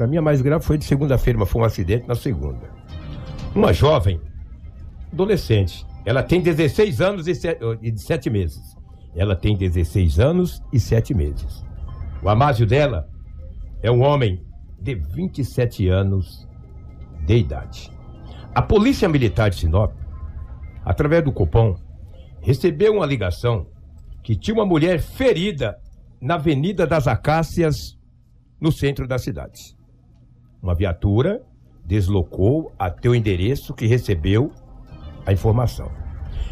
[0.00, 2.70] Para mim, a mais grave foi de segunda-feira, mas foi um acidente na segunda.
[3.54, 4.18] Uma jovem,
[5.12, 8.62] adolescente, ela tem 16 anos e 7 meses.
[9.14, 11.62] Ela tem 16 anos e 7 meses.
[12.22, 13.10] O amásio dela
[13.82, 14.42] é um homem
[14.80, 16.48] de 27 anos
[17.26, 17.92] de idade.
[18.54, 19.92] A Polícia Militar de Sinop,
[20.82, 21.76] através do Copom,
[22.40, 23.66] recebeu uma ligação
[24.22, 25.76] que tinha uma mulher ferida
[26.18, 27.98] na Avenida das Acácias,
[28.58, 29.78] no centro da cidade.
[30.62, 31.42] Uma viatura
[31.84, 34.52] deslocou até o endereço que recebeu
[35.24, 35.90] a informação.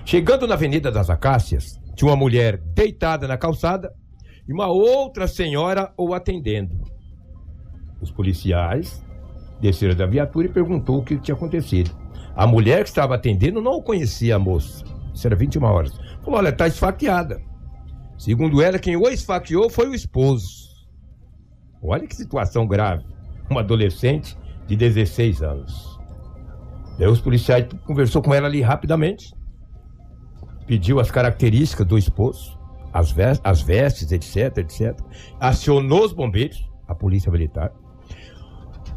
[0.05, 3.93] Chegando na Avenida das Acácias, tinha uma mulher deitada na calçada
[4.47, 6.81] e uma outra senhora o atendendo.
[8.01, 9.05] Os policiais
[9.61, 11.91] desceram da viatura e perguntou o que tinha acontecido.
[12.35, 14.85] A mulher que estava atendendo não conhecia a moça.
[15.13, 15.93] Isso era 21 horas.
[16.23, 17.43] Falou: olha, está esfaqueada.
[18.17, 20.69] Segundo ela, quem o esfaqueou foi o esposo.
[21.83, 23.05] Olha que situação grave.
[23.51, 25.99] Uma adolescente de 16 anos.
[26.99, 29.33] Daí os policiais conversou com ela ali rapidamente.
[30.67, 32.59] Pediu as características do esposo,
[32.93, 34.99] as, ves- as vestes, etc, etc.
[35.41, 37.73] Acionou os bombeiros, a polícia militar.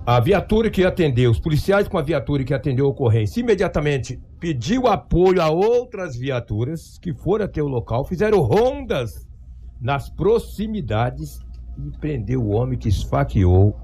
[0.05, 4.87] A viatura que atendeu, os policiais com a viatura que atendeu a ocorrência, imediatamente pediu
[4.87, 9.27] apoio a outras viaturas que foram até o local, fizeram rondas
[9.79, 11.39] nas proximidades
[11.77, 13.79] e prendeu o homem que esfaqueou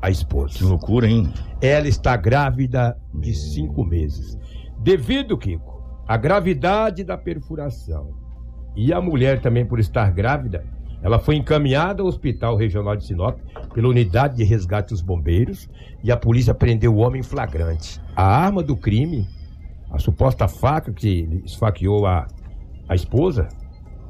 [0.00, 0.64] a Que esposa.
[0.64, 1.32] loucura, hein?
[1.60, 4.38] Ela está grávida de cinco meses.
[4.80, 8.14] Devido, Kiko, à gravidade da perfuração
[8.76, 10.64] e a mulher também por estar grávida,
[11.02, 13.38] ela foi encaminhada ao Hospital Regional de Sinop
[13.72, 15.68] pela unidade de resgate dos bombeiros
[16.02, 18.00] e a polícia prendeu o homem em flagrante.
[18.16, 19.26] A arma do crime,
[19.90, 22.26] a suposta faca que esfaqueou a,
[22.88, 23.48] a esposa,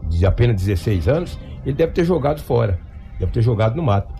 [0.08, 2.78] de apenas 16 anos, ele deve ter jogado fora,
[3.18, 4.14] deve ter jogado no mato.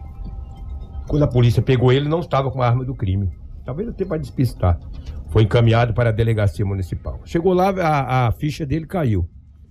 [1.09, 3.31] Quando a polícia pegou ele, não estava com a arma do crime.
[3.65, 4.79] Talvez até para despistar.
[5.31, 7.21] Foi encaminhado para a delegacia municipal.
[7.25, 9.29] Chegou lá, a, a ficha dele caiu.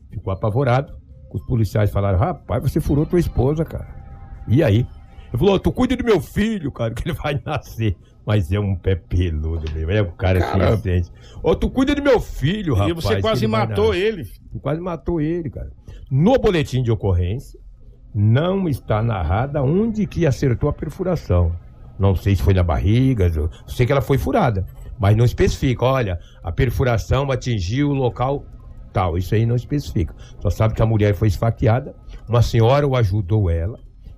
[0.09, 0.93] Ficou apavorado.
[1.31, 3.87] Os policiais falaram: rapaz, você furou tua esposa, cara.
[4.47, 4.85] E aí?
[5.29, 7.95] Ele falou: tu cuida do meu filho, cara, que ele vai nascer.
[8.25, 9.91] Mas é um pé peludo mesmo.
[9.91, 11.09] É um cara, Cara- inocente.
[11.41, 12.91] Ô, tu cuida do meu filho, rapaz.
[12.91, 14.25] e você que quase ele matou ele.
[14.51, 15.71] Tu quase matou ele, cara.
[16.11, 17.57] No boletim de ocorrência,
[18.19, 21.55] não está narrada onde que acertou a perfuração.
[21.99, 23.31] Não sei se foi na barriga,
[23.67, 24.65] sei que ela foi furada,
[24.99, 25.85] mas não especifica.
[25.85, 28.43] Olha, a perfuração atingiu o local
[28.91, 29.19] tal.
[29.19, 30.15] Isso aí não especifica.
[30.39, 31.95] Só sabe que a mulher foi esfaqueada,
[32.27, 33.77] uma senhora o ajudou ela.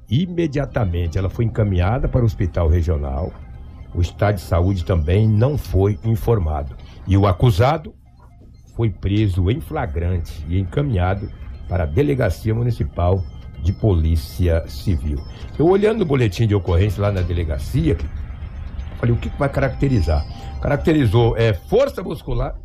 [0.09, 3.33] Imediatamente ela foi encaminhada para o hospital regional.
[3.93, 6.73] O estado de saúde também não foi informado.
[7.05, 7.93] E o acusado
[8.77, 11.29] foi preso em flagrante e encaminhado
[11.67, 13.21] para a Delegacia Municipal
[13.63, 15.17] de Polícia Civil.
[15.57, 17.97] Eu olhando no boletim de ocorrência lá na delegacia,
[18.97, 20.25] falei, o que vai caracterizar?
[20.61, 22.55] Caracterizou é, força muscular,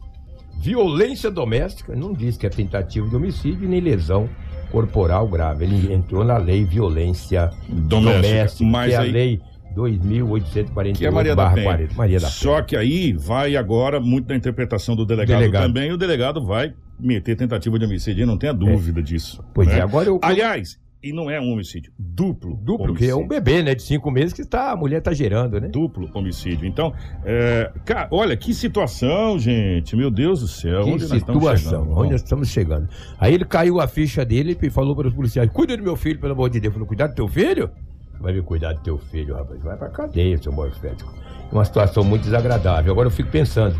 [0.58, 4.28] violência doméstica, não diz que é tentativa de homicídio nem lesão
[4.70, 5.64] corporal grave.
[5.64, 8.22] Ele entrou na lei violência Doméstica.
[8.28, 9.40] doméstica, Mas que é a aí- lei
[9.76, 11.64] 2.848 Que é Maria da Penha.
[11.64, 11.94] 40.
[11.94, 12.62] Maria da Só Penha.
[12.64, 15.62] que aí vai agora muito da interpretação do delegado, Delegado.
[15.66, 19.42] também, o delegado vai meter tentativa de homicídio, não tenha dúvida disso.
[19.52, 19.78] Pois né?
[19.78, 20.20] é, agora eu...
[20.22, 22.56] Aliás, e não é um homicídio, duplo.
[22.56, 23.42] Duplo, porque é um homicídio.
[23.42, 23.74] bebê, né?
[23.74, 25.68] De cinco meses que tá, a mulher tá gerando, né?
[25.68, 26.66] Duplo homicídio.
[26.66, 29.94] Então, é, cara, olha que situação, gente.
[29.94, 30.84] Meu Deus do céu.
[30.84, 31.98] Que onde nós estamos situação, chegando?
[31.98, 32.88] onde nós estamos chegando.
[33.18, 36.18] Aí ele caiu a ficha dele e falou para os policiais: cuida do meu filho,
[36.18, 36.72] pelo amor de Deus.
[36.72, 37.70] Falou: cuidar do teu filho?
[38.18, 39.62] Vai me cuidar do teu filho, rapaz.
[39.62, 41.12] Vai pra cadeia, seu morfético.
[41.50, 42.92] É uma situação muito desagradável.
[42.92, 43.78] Agora eu fico pensando: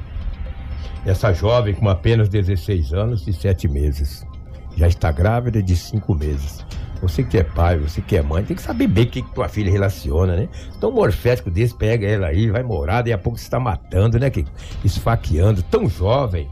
[1.06, 4.26] essa jovem com apenas 16 anos e 7 meses,
[4.76, 6.64] já está grávida de 5 meses.
[7.00, 9.34] Você que é pai, você que é mãe, tem que saber bem o que, que
[9.34, 10.48] tua filha relaciona, né?
[10.76, 14.18] Então, um morfético desse pega ela aí, vai morar, daqui a pouco você está matando,
[14.18, 14.30] né?
[14.30, 14.44] Que,
[14.84, 16.48] esfaqueando, tão jovem.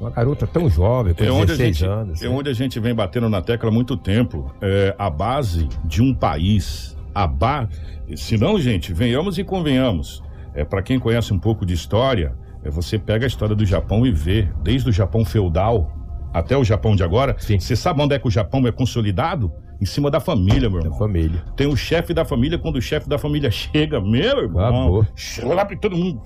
[0.00, 2.22] Uma garota tão jovem, com É onde, a 16 gente, anos.
[2.22, 2.34] é né?
[2.34, 4.52] onde a gente vem batendo na tecla há muito tempo.
[4.60, 7.68] É, a base de um país, a ba...
[8.16, 10.22] se não, gente, venhamos e convenhamos.
[10.54, 14.04] É, para quem conhece um pouco de história, é, você pega a história do Japão
[14.04, 15.90] e vê, desde o Japão feudal
[16.32, 17.36] até o Japão de agora.
[17.38, 17.60] Sim.
[17.60, 19.52] Você sabe onde é que o Japão é consolidado?
[19.80, 20.98] Em cima da família, meu Da irmão.
[20.98, 21.44] família.
[21.56, 25.64] Tem o chefe da família, quando o chefe da família chega, meu irmão, chega lá
[25.64, 26.22] pra todo mundo.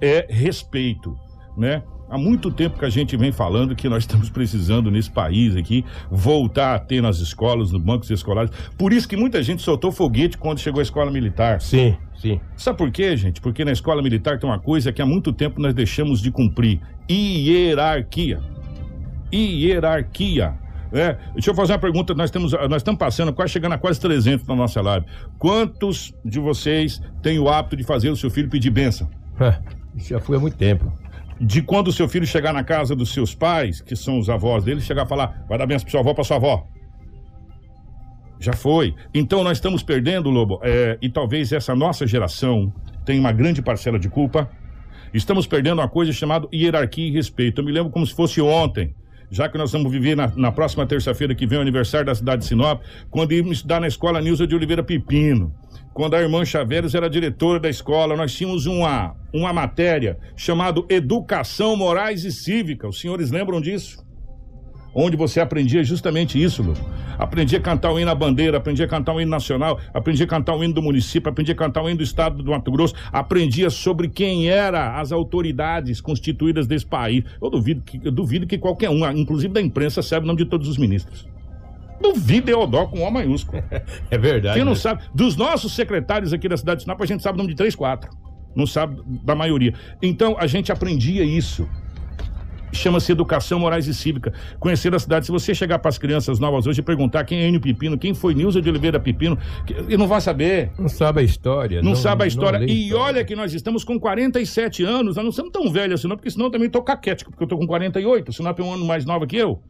[0.00, 1.14] É respeito,
[1.56, 1.82] né?
[2.10, 5.84] Há muito tempo que a gente vem falando que nós estamos precisando nesse país aqui
[6.10, 8.50] voltar a ter nas escolas, nos bancos escolares.
[8.78, 11.60] Por isso que muita gente soltou foguete quando chegou a escola militar.
[11.60, 12.40] Sim, sim.
[12.56, 13.42] Sabe por quê, gente?
[13.42, 16.80] Porque na escola militar tem uma coisa que há muito tempo nós deixamos de cumprir:
[17.10, 18.40] hierarquia.
[19.30, 20.54] Hierarquia.
[20.92, 22.14] É, deixa eu fazer uma pergunta.
[22.14, 25.06] Nós, temos, nós estamos passando, quase chegando a quase 300 na nossa live.
[25.38, 29.08] Quantos de vocês têm o hábito de fazer o seu filho pedir bênção?
[29.96, 30.90] Isso já foi há muito tempo.
[31.40, 34.64] De quando o seu filho chegar na casa dos seus pais, que são os avós
[34.64, 36.66] dele, chegar a falar: vai dar bênção para sua avó, para sua avó.
[38.40, 38.94] Já foi.
[39.12, 42.72] Então nós estamos perdendo, Lobo, é, e talvez essa nossa geração
[43.04, 44.48] tenha uma grande parcela de culpa.
[45.12, 47.60] Estamos perdendo uma coisa chamada hierarquia e respeito.
[47.60, 48.94] Eu me lembro como se fosse ontem,
[49.30, 52.42] já que nós vamos viver na, na próxima terça-feira que vem o aniversário da cidade
[52.42, 55.54] de Sinop, quando íamos estudar na escola Nilza de Oliveira Pepino.
[55.92, 61.76] Quando a irmã Chaveiros era diretora da escola, nós tínhamos uma, uma matéria chamada Educação
[61.76, 62.88] Morais e Cívica.
[62.88, 64.06] Os senhores lembram disso?
[64.98, 66.74] Onde você aprendia justamente isso, Lu.
[67.16, 70.28] Aprendia a cantar o hino à bandeira, aprendia a cantar o hino nacional, aprendia a
[70.28, 72.94] cantar o hino do município, aprendia a cantar o hino do estado do Mato Grosso,
[73.12, 77.24] aprendia sobre quem eram as autoridades constituídas desse país.
[77.40, 80.46] Eu duvido que, eu duvido que qualquer um, inclusive da imprensa, saiba o nome de
[80.46, 81.28] todos os ministros.
[82.00, 83.62] Duvido Eodó com O maiúsculo.
[84.10, 84.54] É verdade.
[84.54, 84.78] Quem não né?
[84.78, 87.56] sabe, dos nossos secretários aqui da cidade de Sinop, a gente sabe o nome de
[87.56, 88.10] três, quatro.
[88.54, 89.74] Não sabe da maioria.
[90.02, 91.68] Então, a gente aprendia isso.
[92.72, 94.32] Chama-se educação morais e cívica.
[94.58, 95.26] Conhecer a cidade.
[95.26, 98.14] Se você chegar para as crianças novas hoje e perguntar quem é Enio Pepino, quem
[98.14, 99.38] foi Nilza de Oliveira Pepino,
[99.86, 100.70] ele não vai saber.
[100.78, 101.82] Não sabe a história.
[101.82, 102.64] Não, sabe a história.
[102.70, 106.16] e olha que nós estamos com 47 anos, nós não somos tão velhos assim, não,
[106.16, 108.72] porque senão eu também tô caquético, porque eu tô com 48, o Sinop é um
[108.74, 109.60] ano mais nova que eu.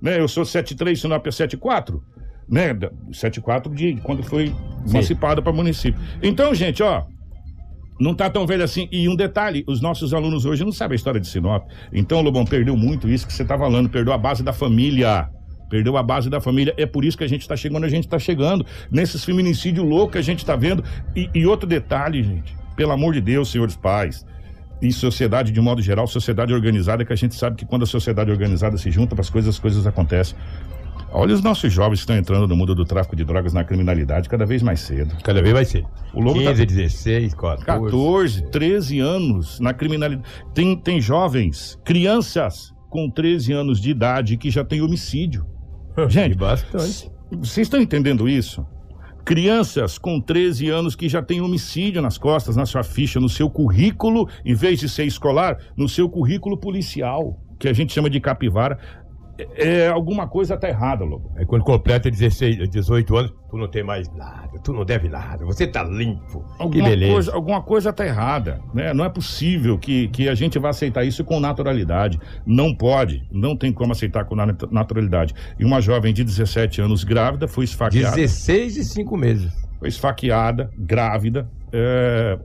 [0.00, 0.18] Né?
[0.20, 2.02] Eu sou 73, o Sinop é 74.
[2.48, 2.74] Né?
[2.74, 4.54] Da- 74 de quando foi
[4.88, 6.00] emancipada para município.
[6.22, 7.04] Então, gente, ó,
[8.00, 8.88] não tá tão velho assim.
[8.90, 11.68] E um detalhe, os nossos alunos hoje não sabem a história de Sinop.
[11.92, 15.28] Então, Lobão, perdeu muito isso que você tá falando, perdeu a base da família.
[15.68, 16.74] Perdeu a base da família.
[16.76, 18.66] É por isso que a gente tá chegando, a gente tá chegando.
[18.90, 20.82] Nesses feminicídios loucos que a gente tá vendo.
[21.14, 24.26] E, e outro detalhe, gente, pelo amor de Deus, senhores pais.
[24.82, 28.30] E sociedade, de modo geral, sociedade organizada, que a gente sabe que quando a sociedade
[28.30, 30.36] organizada se junta para as coisas, as coisas acontecem.
[31.12, 34.28] Olha os nossos jovens que estão entrando no mundo do tráfico de drogas, na criminalidade,
[34.28, 35.16] cada vez mais cedo.
[35.22, 35.84] Cada vez vai ser.
[36.14, 37.64] O Lobo tá- 15, 16, 14.
[37.64, 40.28] 14, 13 anos na criminalidade.
[40.54, 45.46] Tem, tem jovens, crianças com 13 anos de idade que já tem homicídio.
[46.08, 47.10] Gente, E bastante.
[47.32, 48.64] vocês estão entendendo isso?
[49.24, 53.48] Crianças com 13 anos que já têm homicídio nas costas, na sua ficha, no seu
[53.50, 58.18] currículo, em vez de ser escolar, no seu currículo policial, que a gente chama de
[58.18, 58.78] capivara.
[59.54, 61.30] É, é, alguma coisa tá errada, Lobo.
[61.36, 65.44] Aí quando completa 16, 18 anos, tu não tem mais nada, tu não deve nada,
[65.44, 66.40] você tá limpo.
[66.56, 67.12] que Alguma beleza.
[67.12, 68.92] coisa, alguma coisa tá errada, né?
[68.94, 72.18] Não é possível que, que a gente vá aceitar isso com naturalidade.
[72.46, 75.34] Não pode, não tem como aceitar com nat- naturalidade.
[75.58, 78.14] E uma jovem de 17 anos grávida foi esfaqueada.
[78.16, 79.52] 16 e 5 meses.
[79.78, 82.38] foi esfaqueada, grávida, é,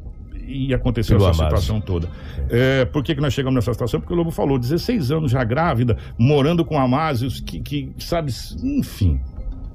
[0.48, 1.58] e aconteceu Pelo essa Amado.
[1.58, 2.08] situação toda.
[2.50, 4.00] É, por que, que nós chegamos nessa situação?
[4.00, 8.32] Porque o Lobo falou, 16 anos já grávida, morando com Amásios, que, que sabe,
[8.64, 9.20] enfim,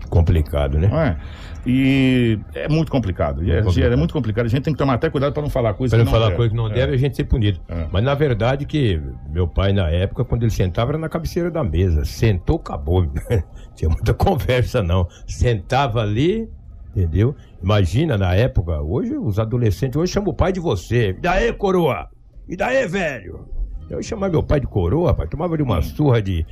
[0.09, 0.89] Complicado, né?
[0.89, 1.17] não é?
[1.65, 3.45] E é muito complicado.
[3.45, 3.93] E É, complicado.
[3.93, 4.47] é muito complicado.
[4.47, 6.19] A gente tem que tomar até cuidado para não falar coisa Pra que não não
[6.19, 6.37] falar deve.
[6.37, 6.73] coisa que não É.
[6.73, 7.61] deve, a gente ser punido.
[7.69, 7.87] É.
[7.93, 11.63] Mas na verdade que meu pai, na época, quando ele sentava, era na cabeceira da
[11.63, 12.05] mesa.
[12.05, 13.07] Sentou, acabou.
[13.77, 15.07] Tinha muita conversa, não.
[15.29, 16.49] Sentava ali,
[16.95, 17.35] entendeu?
[17.63, 21.11] Imagina na época, hoje os adolescentes, hoje chamam o pai de você.
[21.11, 22.09] E daí, coroa?
[22.49, 23.49] E daí, velho?
[23.91, 25.29] Eu chamava meu pai de coroa, rapaz.
[25.29, 26.47] Tomava de uma surra de,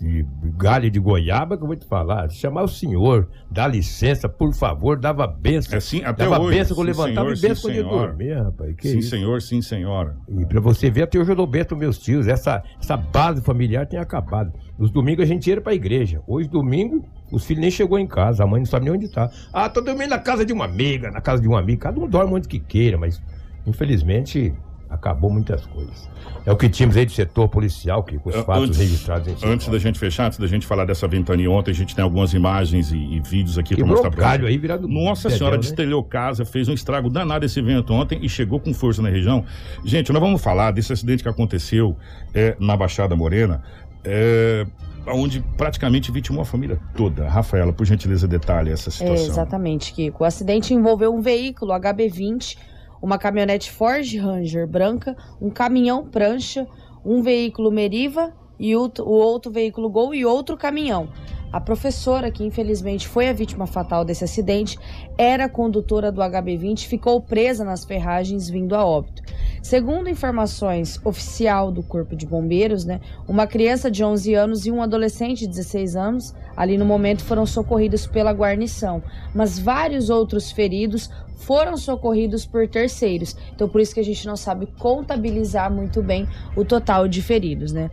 [0.00, 0.26] de
[0.56, 2.28] galho de goiaba, que eu vou te falar.
[2.30, 5.78] Chamar o senhor, dá licença, por favor, dava benção.
[5.78, 6.58] É sim, até dava hoje.
[6.58, 8.76] benção quando levantava senhor, e benção quando ia dormir, rapaz.
[8.76, 9.10] Que sim, isso?
[9.10, 10.16] senhor, sim, senhora.
[10.28, 12.28] E pra você ver, até hoje eu dou benção meus tios.
[12.28, 14.52] Essa, essa base familiar tem acabado.
[14.78, 16.20] Nos domingos a gente ia pra igreja.
[16.26, 18.44] Hoje, domingo, os filhos nem chegou em casa.
[18.44, 19.30] A mãe não sabe nem onde tá.
[19.50, 21.80] Ah, tô dormindo na casa de uma amiga, na casa de um amigo.
[21.80, 23.22] Cada um dorme onde que queira, mas
[23.66, 24.54] infelizmente
[24.92, 26.08] acabou muitas coisas.
[26.44, 29.48] É o que tínhamos aí do setor policial, que com os fatos antes- registrados em
[29.48, 32.34] Antes da gente fechar, antes da gente falar dessa ventania ontem, a gente tem algumas
[32.34, 34.50] imagens e, e vídeos aqui para mostrar galho vocês.
[34.52, 35.62] aí virado Nossa dedéu, senhora, né?
[35.62, 39.44] destelhou casa, fez um estrago danado esse evento ontem e chegou com força na região.
[39.84, 41.96] Gente, nós vamos falar desse acidente que aconteceu
[42.34, 43.62] é, na Baixada Morena,
[44.04, 44.66] é,
[45.06, 47.28] onde praticamente vitimou a família toda.
[47.28, 49.26] Rafaela, por gentileza, detalhe essa É, situação.
[49.26, 50.24] exatamente, Kiko.
[50.24, 52.56] O acidente envolveu um veículo HB20,
[53.02, 56.66] uma caminhonete Ford Ranger branca, um caminhão prancha,
[57.04, 61.08] um veículo Meriva e o, outro veículo Gol e outro caminhão.
[61.52, 64.78] A professora, que infelizmente foi a vítima fatal desse acidente,
[65.18, 69.20] era condutora do HB20 e ficou presa nas ferragens vindo a óbito.
[69.60, 74.80] Segundo informações oficial do Corpo de Bombeiros, né, uma criança de 11 anos e um
[74.80, 79.02] adolescente de 16 anos, ali no momento, foram socorridos pela guarnição,
[79.34, 83.36] mas vários outros feridos foram socorridos por terceiros.
[83.54, 87.72] Então, por isso que a gente não sabe contabilizar muito bem o total de feridos,
[87.72, 87.90] né?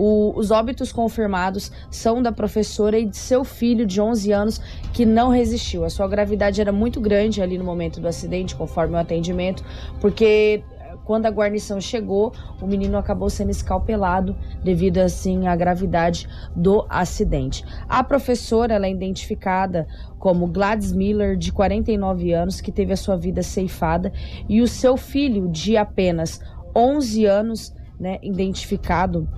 [0.00, 4.60] O, os óbitos confirmados são da professora e de seu filho de 11 anos
[4.92, 5.84] que não resistiu.
[5.84, 9.64] A sua gravidade era muito grande ali no momento do acidente, conforme o atendimento,
[10.00, 12.32] porque eh, quando a guarnição chegou,
[12.62, 17.64] o menino acabou sendo escalpelado devido assim à gravidade do acidente.
[17.88, 19.84] A professora ela é identificada
[20.16, 24.12] como Gladys Miller, de 49 anos, que teve a sua vida ceifada,
[24.48, 26.40] e o seu filho de apenas
[26.72, 29.28] 11 anos, né, identificado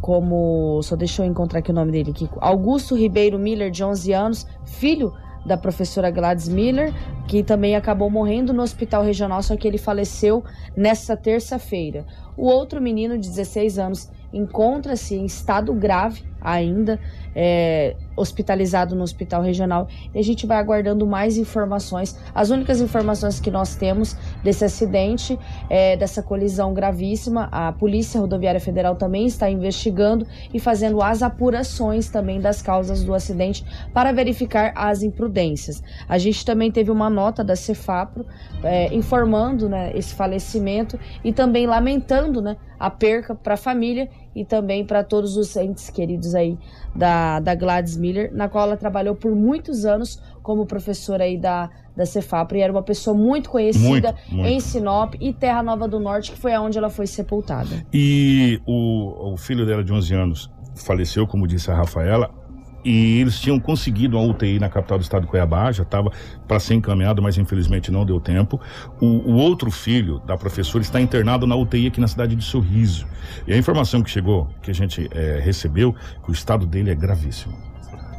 [0.00, 4.12] como, só deixa eu encontrar aqui o nome dele, aqui, Augusto Ribeiro Miller, de 11
[4.12, 5.12] anos, filho
[5.44, 6.92] da professora Gladys Miller,
[7.28, 10.42] que também acabou morrendo no hospital regional, só que ele faleceu
[10.76, 12.06] nesta terça-feira.
[12.36, 16.98] O outro menino de 16 anos encontra-se em estado grave ainda,
[17.34, 22.18] é, hospitalizado no hospital regional e a gente vai aguardando mais informações.
[22.34, 28.60] As únicas informações que nós temos desse acidente, é, dessa colisão gravíssima, a Polícia Rodoviária
[28.60, 34.72] Federal também está investigando e fazendo as apurações também das causas do acidente para verificar
[34.74, 35.82] as imprudências.
[36.08, 38.26] A gente também teve uma nota da Cefapro
[38.62, 44.44] é, informando né, esse falecimento e também lamentando né, a perca para a família e
[44.44, 46.58] também para todos os entes queridos aí
[46.94, 51.70] da, da Gladys Miller, na qual ela trabalhou por muitos anos como professora aí da,
[51.96, 54.48] da Cefapro e era uma pessoa muito conhecida muito, muito.
[54.48, 57.86] em Sinop e Terra Nova do Norte, que foi aonde ela foi sepultada.
[57.92, 62.30] E o, o filho dela de 11 anos faleceu, como disse a Rafaela,
[62.84, 66.12] e eles tinham conseguido uma UTI na capital do estado de Cuiabá, já estava
[66.46, 68.60] para ser encaminhado, mas infelizmente não deu tempo.
[69.00, 73.06] O, o, outro filho da professora está internado na UTI aqui na cidade de Sorriso.
[73.46, 76.94] E a informação que chegou, que a gente é, recebeu, que o estado dele é
[76.94, 77.56] gravíssimo.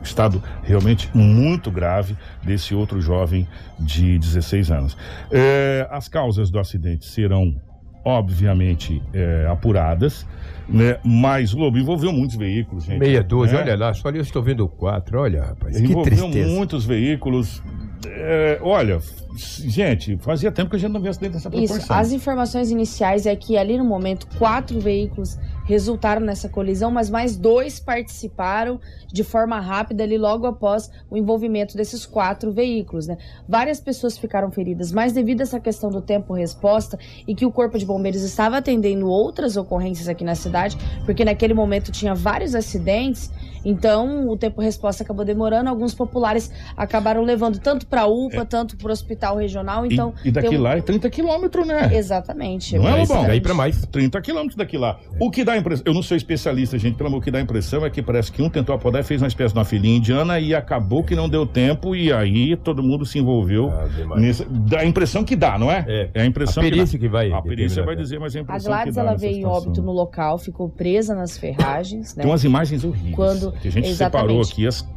[0.01, 3.47] Estado realmente muito grave desse outro jovem
[3.79, 4.97] de 16 anos.
[5.31, 7.55] É, as causas do acidente serão,
[8.03, 10.25] obviamente, é, apuradas
[10.67, 10.97] né?
[11.03, 12.99] Mas o Lobo envolveu muitos veículos, gente.
[12.99, 13.63] Meia dúzia, né?
[13.63, 16.49] olha lá, só ali eu estou vendo quatro, olha, rapaz, envolveu que tristeza.
[16.49, 17.61] muitos veículos.
[18.07, 18.99] É, olha,
[19.35, 21.77] gente, fazia tempo que a gente não via acidente dessa proporção.
[21.77, 27.09] Isso, as informações iniciais é que ali no momento quatro veículos resultaram nessa colisão, mas
[27.09, 28.79] mais dois participaram
[29.11, 33.17] de forma rápida ali logo após o envolvimento desses quatro veículos, né?
[33.47, 37.77] Várias pessoas ficaram feridas, mas devido a essa questão do tempo-resposta e que o Corpo
[37.77, 43.31] de Bombeiros estava atendendo outras ocorrências aqui na cidade, porque naquele momento tinha vários acidentes,
[43.63, 48.45] então o tempo-resposta acabou demorando, alguns populares acabaram levando tanto para a UPA, é.
[48.45, 50.13] tanto para o hospital regional, então...
[50.23, 50.61] E, e daqui um...
[50.61, 51.89] lá é 30 quilômetros, né?
[51.95, 52.77] Exatamente.
[52.77, 53.25] Não é, bom?
[53.25, 53.85] Daí para mais.
[53.87, 54.99] 30 quilômetros daqui lá.
[55.19, 57.41] O que dá a impressão, eu não sou especialista, gente, pelo amor que dá a
[57.41, 59.97] impressão é que parece que um tentou apodar e fez uma espécie de uma filhinha
[59.97, 63.69] indiana e acabou que não deu tempo e aí todo mundo se envolveu.
[63.69, 65.85] Ah, nessa, dá a impressão que dá, não é?
[65.87, 67.31] É, é a impressão a perícia que, que vai.
[67.31, 69.45] A perícia vai dizer, mas é a impressão a Gladys, que dá ela veio em
[69.45, 72.23] óbito no local, ficou presa nas ferragens, né?
[72.23, 73.15] Tem umas imagens horríveis.
[73.15, 74.27] Quando, que a gente exatamente.
[74.29, 74.87] separou aqui as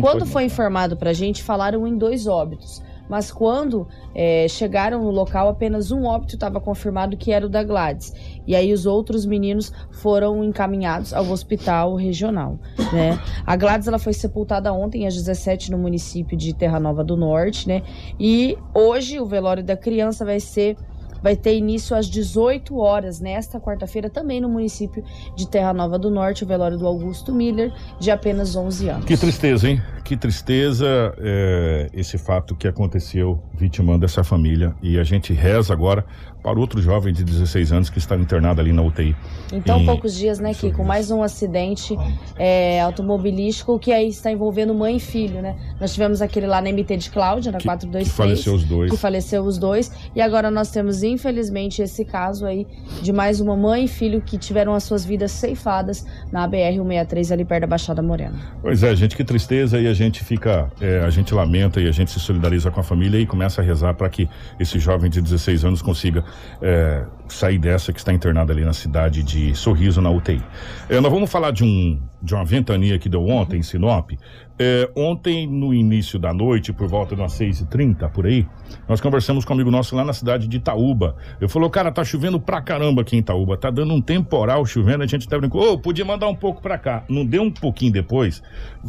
[0.00, 5.48] Quando foi informado pra gente, falaram em dois óbitos mas quando é, chegaram no local,
[5.48, 8.12] apenas um óbito estava confirmado que era o da Gladys.
[8.46, 12.58] E aí os outros meninos foram encaminhados ao hospital regional.
[12.92, 13.18] Né?
[13.46, 17.68] A Gladys ela foi sepultada ontem às 17 no município de Terra Nova do Norte,
[17.68, 17.82] né?
[18.18, 20.76] E hoje o velório da criança vai ser
[21.22, 25.04] vai ter início às 18 horas, nesta quarta-feira, também no município
[25.36, 29.04] de Terra Nova do Norte, o velório do Augusto Miller, de apenas 11 anos.
[29.04, 29.80] Que tristeza, hein?
[30.04, 34.74] Que tristeza é, esse fato que aconteceu vitimando essa família.
[34.82, 36.04] E a gente reza agora
[36.42, 39.14] para outro jovem de 16 anos que está internado ali na UTI.
[39.52, 39.86] Então, em...
[39.86, 41.96] poucos dias, né, que com mais um acidente
[42.36, 45.56] é, automobilístico que aí está envolvendo mãe e filho, né?
[45.80, 48.08] Nós tivemos aquele lá na MT de Cláudia, na que, 426.
[48.08, 48.90] Que faleceu os dois.
[48.90, 49.92] Que faleceu os dois.
[50.14, 52.66] E agora nós temos, infelizmente, esse caso aí
[53.00, 57.44] de mais uma mãe e filho que tiveram as suas vidas ceifadas na BR-163 ali
[57.44, 58.34] perto da Baixada Morena.
[58.60, 61.92] Pois é, gente, que tristeza e a gente fica, é, a gente lamenta e a
[61.92, 64.28] gente se solidariza com a família e começa a rezar para que
[64.58, 66.24] esse jovem de 16 anos consiga
[66.60, 70.42] é, sair dessa que está internada ali na cidade de Sorriso, na UTI.
[70.88, 74.12] É, nós vamos falar de, um, de uma ventania que deu ontem em Sinop.
[74.58, 78.46] É, ontem, no início da noite, por volta de umas 6h30, por aí,
[78.88, 81.16] nós conversamos com um amigo nosso lá na cidade de Itaúba.
[81.40, 85.02] Eu falou, cara, tá chovendo pra caramba aqui em Itaúba, tá dando um temporal chovendo,
[85.02, 87.02] a gente tá brincando, ô, oh, podia mandar um pouco pra cá.
[87.08, 88.42] Não deu um pouquinho depois,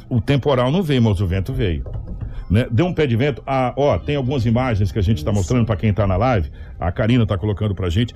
[0.09, 1.83] o temporal não veio, mas o vento veio.
[2.49, 2.67] Né?
[2.69, 3.41] Deu um pé de vento.
[3.47, 6.51] Ah, ó, tem algumas imagens que a gente está mostrando para quem está na live.
[6.79, 8.13] A Karina está colocando pra gente.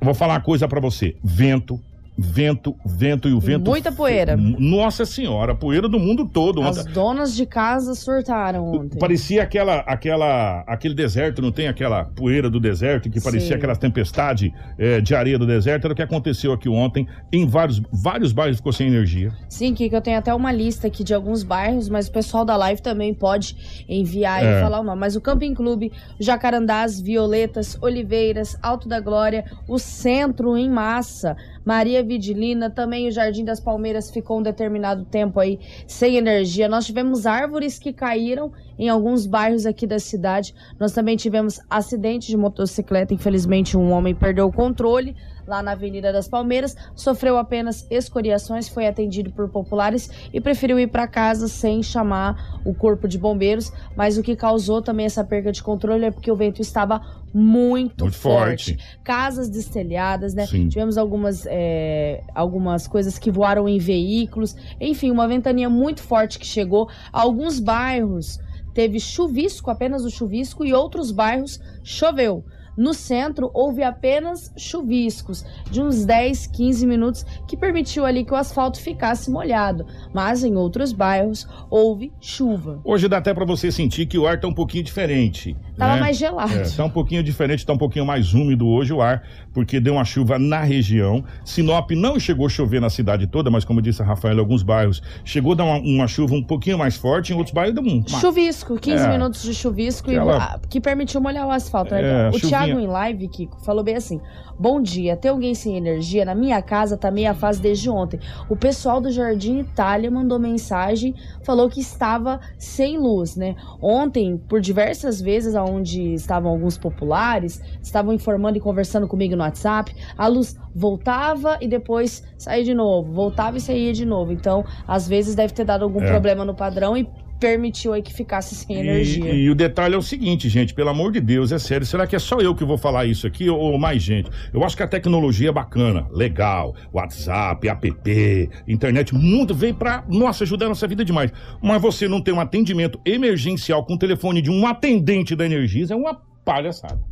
[0.00, 1.16] Vou falar uma coisa para você.
[1.22, 1.80] Vento,
[2.16, 3.70] vento, vento e o vento.
[3.70, 4.36] Muita poeira.
[4.36, 6.62] Nossa senhora, poeira do mundo todo.
[6.62, 8.98] As donas de casa surtaram ontem.
[8.98, 13.54] Parecia aquela, aquela, aquele deserto, não tem aquela poeira do deserto que parecia Sim.
[13.54, 15.84] aquela tempestade é, de areia do deserto.
[15.84, 17.06] Era o que aconteceu aqui ontem.
[17.32, 19.32] Em vários, vários bairros ficou sem energia.
[19.48, 22.56] Sim, que eu tenho até uma lista aqui de alguns bairros, mas o pessoal da
[22.56, 24.58] live também pode enviar é.
[24.58, 25.00] e falar o nome.
[25.00, 25.90] Mas o Camping Clube,
[26.20, 31.36] Jacarandás, Violetas, Oliveiras, Alto da Glória, o centro em massa.
[31.64, 36.68] Maria Vidilina, também o Jardim das Palmeiras ficou um determinado tempo aí sem energia.
[36.68, 40.54] Nós tivemos árvores que caíram em alguns bairros aqui da cidade.
[40.78, 43.14] Nós também tivemos acidente de motocicleta.
[43.14, 45.14] Infelizmente, um homem perdeu o controle
[45.46, 50.88] lá na Avenida das Palmeiras, sofreu apenas escoriações, foi atendido por populares e preferiu ir
[50.88, 53.72] para casa sem chamar o corpo de bombeiros.
[53.96, 57.00] Mas o que causou também essa perda de controle é porque o vento estava
[57.32, 58.76] muito, muito forte.
[58.76, 58.98] forte.
[59.02, 60.46] Casas destelhadas, né?
[60.46, 60.68] Sim.
[60.68, 64.54] Tivemos algumas, é, algumas coisas que voaram em veículos.
[64.80, 66.88] Enfim, uma ventania muito forte que chegou.
[67.12, 68.38] Alguns bairros
[68.74, 72.44] teve chuvisco, apenas o chuvisco, e outros bairros choveu.
[72.76, 78.36] No centro, houve apenas chuviscos de uns 10, 15 minutos, que permitiu ali que o
[78.36, 79.86] asfalto ficasse molhado.
[80.12, 82.80] Mas em outros bairros, houve chuva.
[82.84, 85.56] Hoje dá até para você sentir que o ar tá um pouquinho diferente.
[85.76, 86.00] Tava né?
[86.00, 86.52] mais gelado.
[86.52, 89.94] É, tá um pouquinho diferente, tá um pouquinho mais úmido hoje o ar, porque deu
[89.94, 91.24] uma chuva na região.
[91.44, 95.02] Sinop não chegou a chover na cidade toda, mas como disse a Rafael, alguns bairros
[95.24, 98.06] chegou a dar uma, uma chuva um pouquinho mais forte, em outros bairros deu um.
[98.06, 99.08] Chuvisco, 15 é.
[99.08, 100.60] minutos de chuvisco Aquela...
[100.62, 101.94] e, que permitiu molhar o asfalto.
[101.94, 102.02] Né?
[102.02, 102.61] É, o chuvinha...
[102.64, 104.20] Thiago em live, Kiko, falou bem assim:
[104.58, 106.24] Bom dia, tem alguém sem energia?
[106.24, 108.20] Na minha casa tá meia fase desde ontem.
[108.48, 113.56] O pessoal do Jardim Itália mandou mensagem, falou que estava sem luz, né?
[113.80, 119.94] Ontem, por diversas vezes, onde estavam alguns populares, estavam informando e conversando comigo no WhatsApp,
[120.16, 124.32] a luz voltava e depois saía de novo, voltava e saía de novo.
[124.32, 126.10] Então, às vezes deve ter dado algum é.
[126.10, 127.08] problema no padrão e
[127.42, 129.32] permitiu aí que ficasse sem energia.
[129.32, 132.06] E, e, o detalhe é o seguinte, gente, pelo amor de Deus, é sério, será
[132.06, 134.30] que é só eu que vou falar isso aqui ou, ou mais gente?
[134.54, 140.44] Eu acho que a tecnologia é bacana, legal, WhatsApp, app, internet, mundo veio pra, nossa,
[140.44, 141.32] ajudar a nossa vida demais.
[141.60, 145.94] Mas você não tem um atendimento emergencial com o telefone de um atendente da Energisa
[145.94, 146.14] é uma
[146.44, 147.02] palhaçada.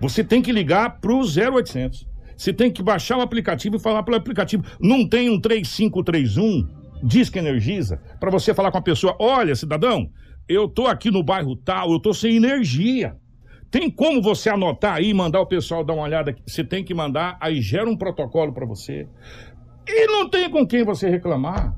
[0.00, 2.08] Você tem que ligar pro 0800.
[2.34, 4.64] Você tem que baixar o aplicativo e falar pelo aplicativo.
[4.80, 10.10] Não tem um 3531 Diz que Energisa, para você falar com a pessoa: olha, cidadão,
[10.48, 13.16] eu tô aqui no bairro tal, eu tô sem energia.
[13.70, 16.34] Tem como você anotar aí, mandar o pessoal dar uma olhada?
[16.44, 19.06] Você tem que mandar, aí gera um protocolo para você.
[19.86, 21.74] E não tem com quem você reclamar.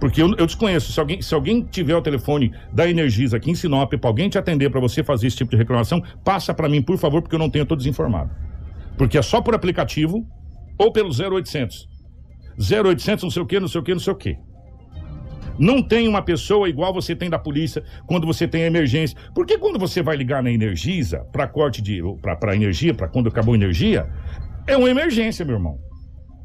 [0.00, 0.92] Porque eu, eu, desconheço.
[0.92, 4.38] Se alguém, se alguém tiver o telefone da Energisa aqui em Sinop para alguém te
[4.38, 7.38] atender para você fazer esse tipo de reclamação, passa para mim, por favor, porque eu
[7.38, 8.30] não tenho, eu desinformado.
[8.96, 10.26] Porque é só por aplicativo
[10.78, 11.97] ou pelo 0800
[12.58, 14.38] 0800 não sei o que, não sei o que, não sei o que.
[15.58, 19.18] Não tem uma pessoa igual você tem da polícia quando você tem emergência.
[19.34, 23.54] Porque quando você vai ligar na Energisa para corte de para energia, para quando acabou
[23.54, 24.08] a energia,
[24.66, 25.78] é uma emergência, meu irmão.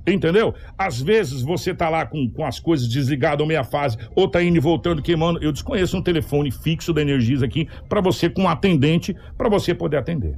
[0.05, 0.53] Entendeu?
[0.77, 4.43] Às vezes você tá lá com, com as coisas desligadas ou meia fase, ou tá
[4.43, 5.41] indo e voltando, queimando.
[5.41, 9.73] Eu desconheço um telefone fixo da Energisa aqui para você, com um atendente, para você
[9.73, 10.37] poder atender.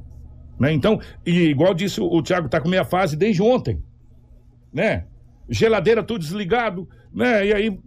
[0.58, 0.72] Né?
[0.72, 3.82] Então, e igual disse o, Thiago, tá com meia fase desde ontem.
[4.72, 5.04] Né?
[5.48, 7.46] Geladeira tudo desligado, né?
[7.46, 7.78] E aí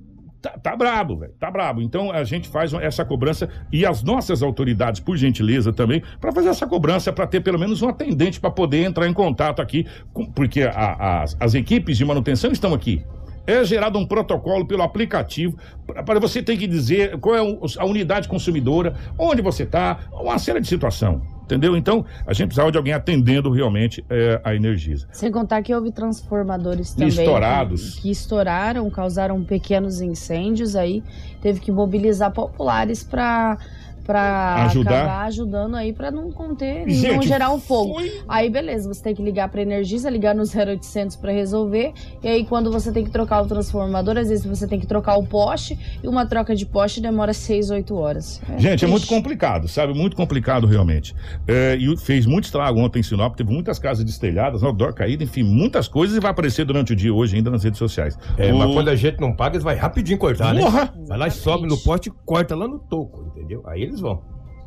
[0.41, 1.81] tá, tá brabo, velho, tá brabo.
[1.81, 6.49] Então a gente faz essa cobrança e as nossas autoridades, por gentileza também, para fazer
[6.49, 10.25] essa cobrança, para ter pelo menos um atendente para poder entrar em contato aqui, com,
[10.25, 13.03] porque a, a, as, as equipes de manutenção estão aqui.
[13.47, 15.57] É gerado um protocolo pelo aplicativo
[16.05, 17.39] para você ter que dizer qual é
[17.79, 21.38] a unidade consumidora, onde você está, uma série de situação.
[21.49, 21.75] Entendeu?
[21.75, 25.07] Então, a gente precisava de alguém atendendo realmente é, a Energisa.
[25.11, 27.07] Sem contar que houve transformadores também.
[27.07, 27.95] Estourados.
[27.95, 31.03] Que, que estouraram, causaram pequenos incêndios aí.
[31.41, 33.57] Teve que mobilizar populares para
[34.05, 34.91] para Ajudar.
[35.03, 37.95] acabar ajudando aí para não conter, não Gente, gerar um fogo.
[37.95, 41.93] foi- Aí beleza, você tem que ligar para Energisa, ligar no 0800 para resolver.
[42.23, 45.17] E aí quando você tem que trocar o transformador, às vezes você tem que trocar
[45.17, 48.41] o poste e uma troca de poste demora 6, 8 horas.
[48.57, 49.93] Gente, é muito complicado, sabe?
[49.93, 51.15] Muito complicado realmente.
[51.47, 55.43] É, e fez muito estrago ontem em Sinop, teve muitas casas destelhadas, outdoor caído, enfim,
[55.43, 58.17] muitas coisas e vai aparecer durante o dia hoje ainda nas redes sociais.
[58.37, 60.61] É, O- mas quando a gente não paga, eles vai rapidinho cortar, né?
[60.61, 60.93] Porra!
[61.07, 63.63] Vai lá e sobe no poste e corta lá no toco, entendeu?
[63.67, 64.21] Aí eles vão.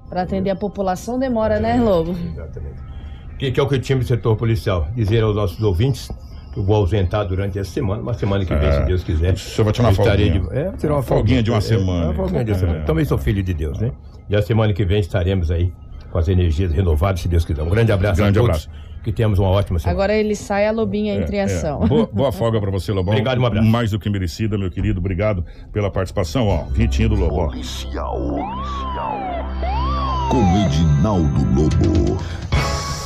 [0.09, 2.11] Para atender a população demora, né, Lobo?
[2.13, 2.81] Exatamente.
[3.35, 4.89] O que, que é o que eu tinha do setor policial?
[4.95, 6.11] Dizer aos nossos ouvintes
[6.53, 8.73] que eu vou ausentar durante essa semana, uma semana que vem, É.
[8.73, 9.33] se Deus quiser.
[9.33, 10.41] O senhor vai tirar uma folguinha.
[10.41, 10.57] De...
[10.57, 12.03] É, tirar uma Folguinha de uma É, semana.
[12.03, 12.79] é, uma folguinha de uma semana.
[12.81, 12.83] É.
[12.85, 13.91] Também sou filho de Deus, né?
[14.29, 15.73] E a semana que vem estaremos aí
[16.11, 17.63] com as energias renovadas, se Deus quiser.
[17.63, 18.69] Um grande abraço Grande a todos.
[19.03, 19.97] Que temos uma ótima semana.
[19.99, 21.45] Agora ele sai, a lobinha entra em É, é.
[21.45, 21.81] ação.
[21.89, 23.13] Boa, boa folga pra você, Lobão.
[23.15, 23.67] Obrigado, um abraço.
[23.67, 25.01] Mais do que merecida, meu querido.
[25.01, 26.47] Obrigado pela participação.
[26.47, 27.35] Ó, Vitinho do Lobo.
[27.37, 27.47] ó.
[27.49, 28.21] Policial.
[30.31, 32.19] Com Edinaldo Lobo.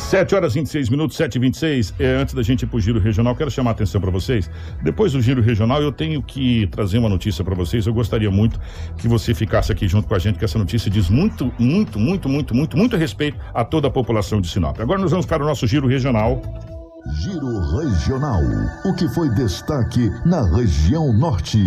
[0.06, 3.00] 7 horas e 26 minutos, 7 e 26 é, Antes da gente ir pro Giro
[3.00, 4.48] Regional, quero chamar a atenção para vocês.
[4.80, 7.88] Depois do Giro Regional, eu tenho que trazer uma notícia para vocês.
[7.88, 8.60] Eu gostaria muito
[8.98, 12.28] que você ficasse aqui junto com a gente, que essa notícia diz muito, muito, muito,
[12.28, 14.78] muito, muito, muito respeito a toda a população de Sinop.
[14.78, 16.40] Agora nós vamos para o nosso Giro Regional.
[17.24, 18.42] Giro Regional.
[18.84, 21.58] O que foi destaque na região norte?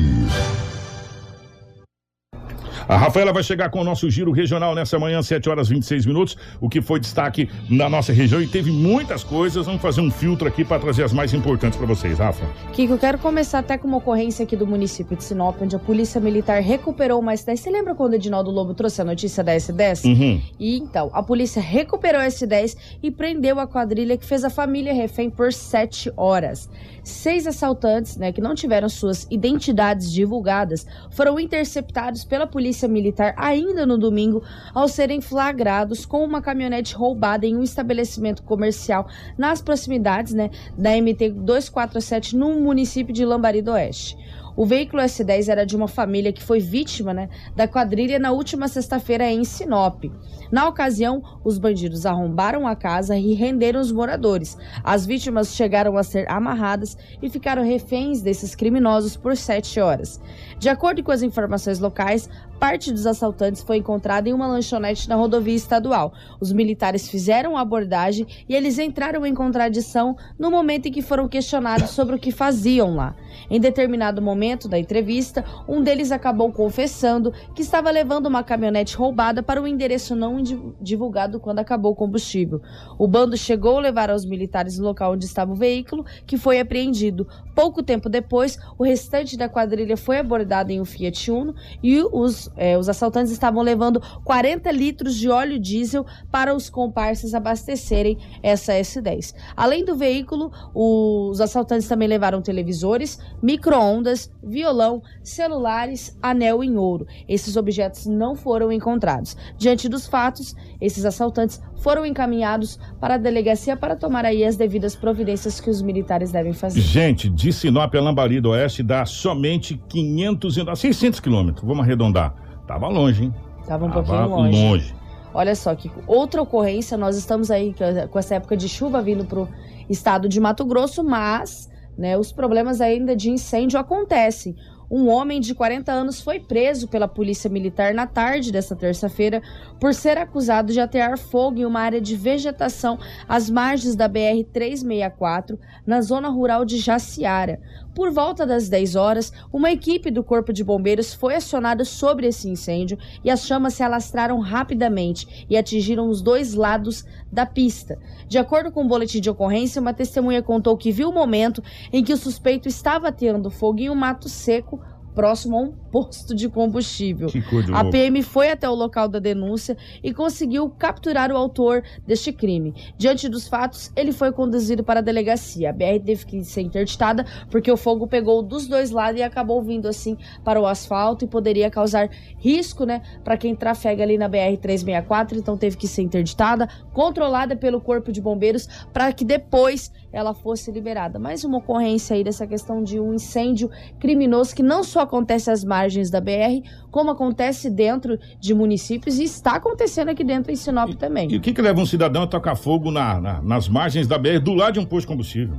[2.90, 6.08] A Rafaela vai chegar com o nosso giro regional nessa manhã, 7 horas e 26
[6.08, 6.36] minutos.
[6.60, 9.68] O que foi destaque na nossa região e teve muitas coisas.
[9.68, 12.44] Vamos fazer um filtro aqui para trazer as mais importantes para vocês, Rafa.
[12.74, 15.80] Kiko, eu quero começar até com uma ocorrência aqui do município de Sinop, onde a
[15.80, 17.58] polícia militar recuperou uma S10.
[17.58, 20.06] Você lembra quando o Edinaldo Lobo trouxe a notícia da S10?
[20.06, 20.42] Uhum.
[20.60, 24.96] E então, a polícia recuperou a S10 e prendeu a quadrilha que fez a família
[24.96, 26.68] refém por sete horas.
[27.04, 33.86] Seis assaltantes, né, que não tiveram suas identidades divulgadas, foram interceptados pela polícia militar ainda
[33.86, 39.08] no domingo ao serem flagrados com uma caminhonete roubada em um estabelecimento comercial
[39.38, 44.18] nas proximidades, né, da MT 247 no município de Lambari do Oeste.
[44.60, 48.68] O veículo S10 era de uma família que foi vítima né, da quadrilha na última
[48.68, 50.04] sexta-feira em Sinop.
[50.52, 54.58] Na ocasião, os bandidos arrombaram a casa e renderam os moradores.
[54.84, 60.20] As vítimas chegaram a ser amarradas e ficaram reféns desses criminosos por sete horas.
[60.58, 62.28] De acordo com as informações locais,
[62.60, 66.12] parte dos assaltantes foi encontrada em uma lanchonete na rodovia estadual.
[66.42, 71.30] Os militares fizeram a abordagem e eles entraram em contradição no momento em que foram
[71.30, 73.16] questionados sobre o que faziam lá.
[73.50, 79.44] Em determinado momento da entrevista, um deles acabou confessando que estava levando uma caminhonete roubada
[79.44, 82.62] para um endereço não di- divulgado quando acabou o combustível.
[82.98, 86.60] O bando chegou a levar aos militares no local onde estava o veículo, que foi
[86.60, 87.28] apreendido.
[87.56, 92.50] Pouco tempo depois, o restante da quadrilha foi abordado em um Fiat Uno e os,
[92.56, 98.74] eh, os assaltantes estavam levando 40 litros de óleo diesel para os comparsas abastecerem essa
[98.74, 99.36] S10.
[99.56, 107.08] Além do veículo, os assaltantes também levaram televisores, micro-ondas, violão, celulares, anel em ouro.
[107.28, 109.36] Esses objetos não foram encontrados.
[109.58, 114.96] Diante dos fatos, esses assaltantes foram encaminhados para a delegacia para tomar aí as devidas
[114.96, 116.82] providências que os militares devem fazer.
[116.82, 121.66] Gente, de Sinop a Lambari do Oeste dá somente 500 e 600 quilômetros.
[121.66, 122.34] Vamos arredondar.
[122.68, 123.34] Tava longe, hein?
[123.68, 124.64] Tava um Tava pouquinho longe.
[124.64, 124.96] longe.
[125.34, 129.26] Olha só que outra ocorrência, nós estamos aí com- com essa época de chuva vindo
[129.26, 129.48] para o
[129.88, 131.69] estado de Mato Grosso, mas
[132.00, 134.56] né, os problemas ainda de incêndio acontecem.
[134.92, 139.40] Um homem de 40 anos foi preso pela polícia militar na tarde desta terça-feira
[139.80, 145.60] por ser acusado de atear fogo em uma área de vegetação às margens da BR-364,
[145.86, 147.62] na zona rural de Jaciara.
[147.94, 152.50] Por volta das 10 horas, uma equipe do Corpo de Bombeiros foi acionada sobre esse
[152.50, 158.00] incêndio e as chamas se alastraram rapidamente e atingiram os dois lados da pista.
[158.28, 161.62] De acordo com o boletim de ocorrência, uma testemunha contou que viu o momento
[161.92, 164.79] em que o suspeito estava ateando fogo em um mato seco
[165.14, 167.30] próximo a um posto de combustível.
[167.74, 167.86] A.
[167.86, 172.74] PM foi até o local da denúncia e conseguiu capturar o autor deste crime.
[172.98, 175.70] Diante dos fatos, ele foi conduzido para a delegacia.
[175.70, 179.62] A BR teve que ser interditada porque o fogo pegou dos dois lados e acabou
[179.62, 184.28] vindo assim para o asfalto e poderia causar risco, né, para quem trafega ali na
[184.28, 189.92] BR 364, então teve que ser interditada, controlada pelo Corpo de Bombeiros para que depois
[190.12, 191.20] ela fosse liberada.
[191.20, 195.64] Mais uma ocorrência aí dessa questão de um incêndio criminoso que não só acontece às
[195.64, 200.90] margens da BR, como acontece dentro de municípios e está acontecendo aqui dentro em Sinop
[200.96, 201.32] também.
[201.32, 204.18] E o que, que leva um cidadão a tocar fogo na, na- nas margens da
[204.18, 205.56] BR do lado de um posto de combustível?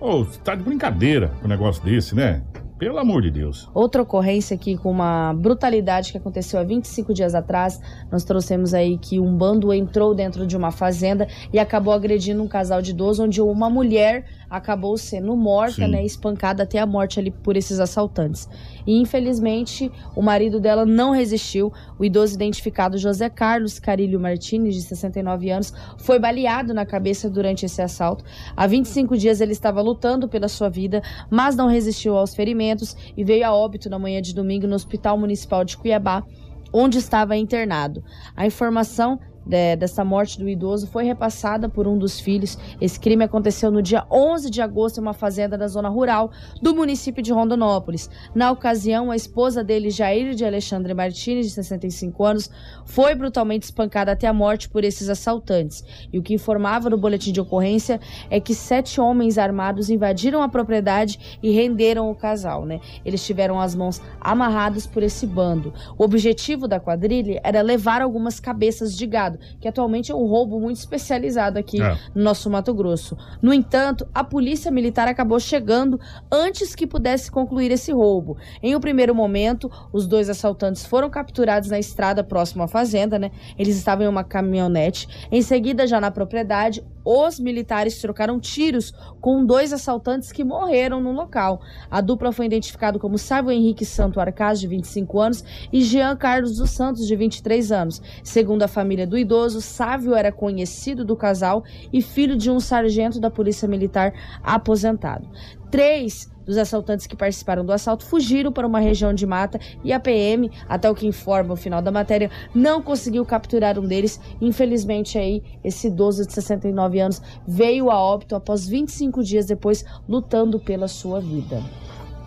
[0.00, 2.42] Ô, você tá de brincadeira com um negócio desse, né?
[2.78, 3.70] Pelo amor de Deus.
[3.72, 7.80] Outra ocorrência aqui com uma brutalidade que aconteceu há 25 dias atrás.
[8.12, 12.48] Nós trouxemos aí que um bando entrou dentro de uma fazenda e acabou agredindo um
[12.48, 15.88] casal de idoso, onde uma mulher acabou sendo morta, Sim.
[15.88, 18.48] né, espancada até a morte ali por esses assaltantes.
[18.86, 21.72] E infelizmente o marido dela não resistiu.
[21.98, 27.66] O idoso identificado José Carlos Carilho Martins, de 69 anos, foi baleado na cabeça durante
[27.66, 28.24] esse assalto.
[28.56, 33.24] Há 25 dias ele estava lutando pela sua vida, mas não resistiu aos ferimentos e
[33.24, 36.24] veio a óbito na manhã de domingo no Hospital Municipal de Cuiabá,
[36.72, 38.02] onde estava internado.
[38.36, 42.58] A informação de- dessa morte do idoso foi repassada por um dos filhos.
[42.80, 46.30] Esse crime aconteceu no dia 11 de agosto em uma fazenda da zona rural
[46.60, 48.10] do município de Rondonópolis.
[48.34, 52.50] Na ocasião, a esposa dele, Jair de Alexandre Martins, de 65 anos,
[52.84, 55.84] foi brutalmente espancada até a morte por esses assaltantes.
[56.12, 60.48] E o que informava no boletim de ocorrência é que sete homens armados invadiram a
[60.48, 62.80] propriedade e renderam o casal, né?
[63.04, 65.72] Eles tiveram as mãos amarradas por esse bando.
[65.96, 70.60] O objetivo da quadrilha era levar algumas cabeças de gado, que atualmente é um roubo
[70.60, 71.96] muito especializado aqui É.
[72.14, 73.16] no nosso Mato Grosso.
[73.40, 75.98] No entanto, a polícia militar acabou chegando
[76.32, 78.36] antes que pudesse concluir esse roubo.
[78.62, 83.30] Em um primeiro momento, os dois assaltantes foram capturados na estrada próxima à fazenda, né?
[83.58, 85.08] Eles estavam em uma caminhonete.
[85.30, 91.12] Em seguida, já na propriedade, os militares trocaram tiros com dois assaltantes que morreram no
[91.12, 91.60] local.
[91.88, 96.56] A dupla foi identificada como Sávio Henrique Santo Arcaz, de 25 anos, e Jean Carlos
[96.56, 98.02] dos Santos, de 23 anos.
[98.24, 103.20] Segundo a família do idoso, Sávio era conhecido do casal e filho de um sargento
[103.20, 105.28] da Polícia Militar aposentado.
[105.70, 110.00] Três dos assaltantes que participaram do assalto fugiram para uma região de mata e a
[110.00, 114.20] PM, até o que informa o final da matéria, não conseguiu capturar um deles.
[114.40, 120.60] Infelizmente aí, esse idoso de 69 anos veio a óbito após 25 dias depois lutando
[120.60, 121.62] pela sua vida.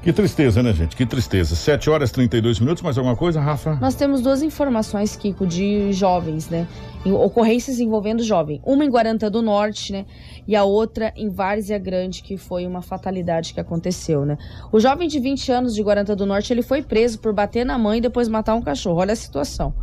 [0.02, 0.96] Que tristeza, né, gente?
[0.96, 1.58] Que tristeza.
[1.58, 3.76] 7 horas e 32 minutos, mais alguma coisa, Rafa?
[3.82, 6.66] Nós temos duas informações, Kiko, de jovens, né?
[7.06, 8.62] Ocorrências envolvendo jovem.
[8.64, 10.06] Uma em Guarantã do Norte, né?
[10.48, 14.38] E a outra em Várzea Grande, que foi uma fatalidade que aconteceu, né?
[14.72, 17.78] O jovem de 20 anos de Guarantã do Norte, ele foi preso por bater na
[17.78, 19.00] mãe e depois matar um cachorro.
[19.02, 19.74] Olha a situação.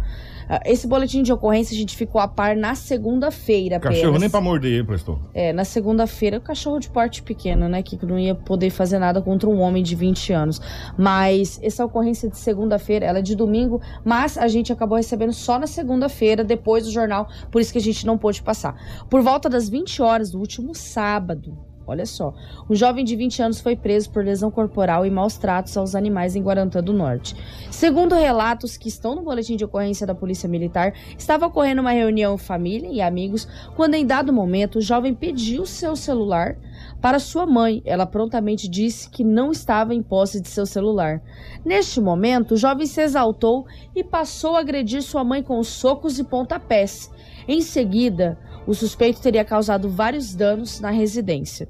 [0.49, 3.81] Ah, Esse boletim de ocorrência a gente ficou a par na segunda-feira.
[3.81, 5.19] Cachorro nem pra morder prestou.
[5.35, 7.83] É, na segunda-feira, o cachorro de porte pequeno, né?
[7.83, 10.61] Que não ia poder fazer nada contra um homem de 20 anos.
[10.97, 15.59] Mas essa ocorrência de segunda-feira, ela é de domingo, mas a gente acabou recebendo só
[15.59, 18.77] na segunda-feira, depois do jornal, por isso que a gente não pôde passar.
[19.11, 21.66] Por volta das 20 horas do último sábado.
[21.87, 22.35] Olha só,
[22.69, 26.35] um jovem de 20 anos foi preso por lesão corporal e maus tratos aos animais
[26.35, 27.37] em Guarantã do Norte.
[27.71, 32.37] Segundo relatos que estão no boletim de ocorrência da Polícia Militar, estava ocorrendo uma reunião
[32.37, 36.57] família e amigos quando, em dado momento, o jovem pediu seu celular
[37.01, 37.81] para sua mãe.
[37.85, 41.23] Ela prontamente disse que não estava em posse de seu celular.
[41.65, 46.25] Neste momento, o jovem se exaltou e passou a agredir sua mãe com socos e
[46.25, 47.11] pontapés.
[47.49, 48.37] Em seguida,
[48.67, 51.69] o suspeito teria causado vários danos na residência.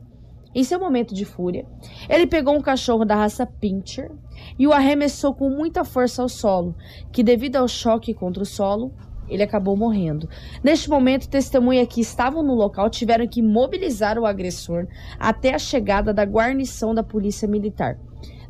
[0.55, 1.67] Em seu momento de fúria,
[2.09, 4.11] ele pegou um cachorro da raça Pinscher
[4.59, 6.75] e o arremessou com muita força ao solo,
[7.13, 8.91] que devido ao choque contra o solo,
[9.29, 10.29] ele acabou morrendo.
[10.65, 14.87] Neste momento, testemunhas que estavam no local tiveram que mobilizar o agressor
[15.19, 17.99] até a chegada da guarnição da Polícia Militar.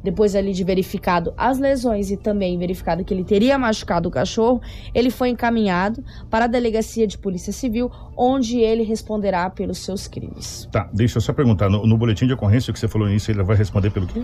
[0.06, 4.62] Depois ali de verificado as lesões e também verificado que ele teria machucado o cachorro,
[4.94, 10.68] ele foi encaminhado para a delegacia de polícia civil, onde ele responderá pelos seus crimes.
[10.70, 11.68] Tá, deixa eu só perguntar.
[11.68, 14.22] No, no boletim de ocorrência que você falou nisso, ele vai responder pelo quê?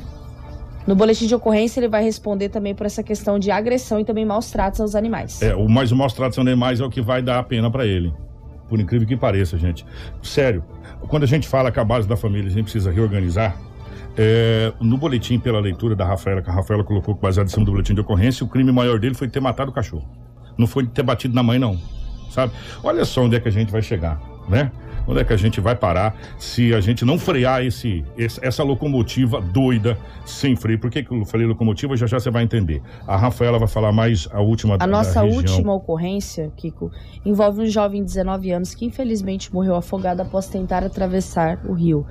[0.86, 4.24] No boletim de ocorrência, ele vai responder também por essa questão de agressão e também
[4.24, 5.42] maus tratos aos animais.
[5.42, 7.68] É, o mais o maus tratos aos animais é o que vai dar a pena
[7.68, 8.14] pra ele.
[8.68, 9.84] Por incrível que pareça, gente.
[10.22, 10.62] Sério,
[11.08, 13.56] quando a gente fala que a base da família a gente precisa reorganizar,
[14.16, 17.72] é, no boletim, pela leitura da Rafaela, que a Rafaela colocou baseado em cima do
[17.72, 20.08] boletim de ocorrência, o crime maior dele foi ter matado o cachorro.
[20.56, 21.78] Não foi ter batido na mãe, não.
[22.30, 22.52] Sabe?
[22.82, 24.70] Olha só onde é que a gente vai chegar, né?
[25.06, 28.62] Onde é que a gente vai parar se a gente não frear esse, esse- essa
[28.62, 30.78] locomotiva doida sem freio?
[30.78, 31.96] Por que, que eu falei locomotiva?
[31.96, 32.80] Já já você vai entender.
[33.06, 35.36] A Rafaela vai falar mais a última A nossa região.
[35.38, 36.90] última ocorrência, Kiko,
[37.24, 42.06] envolve um jovem de 19 anos que infelizmente morreu afogado após tentar atravessar o rio.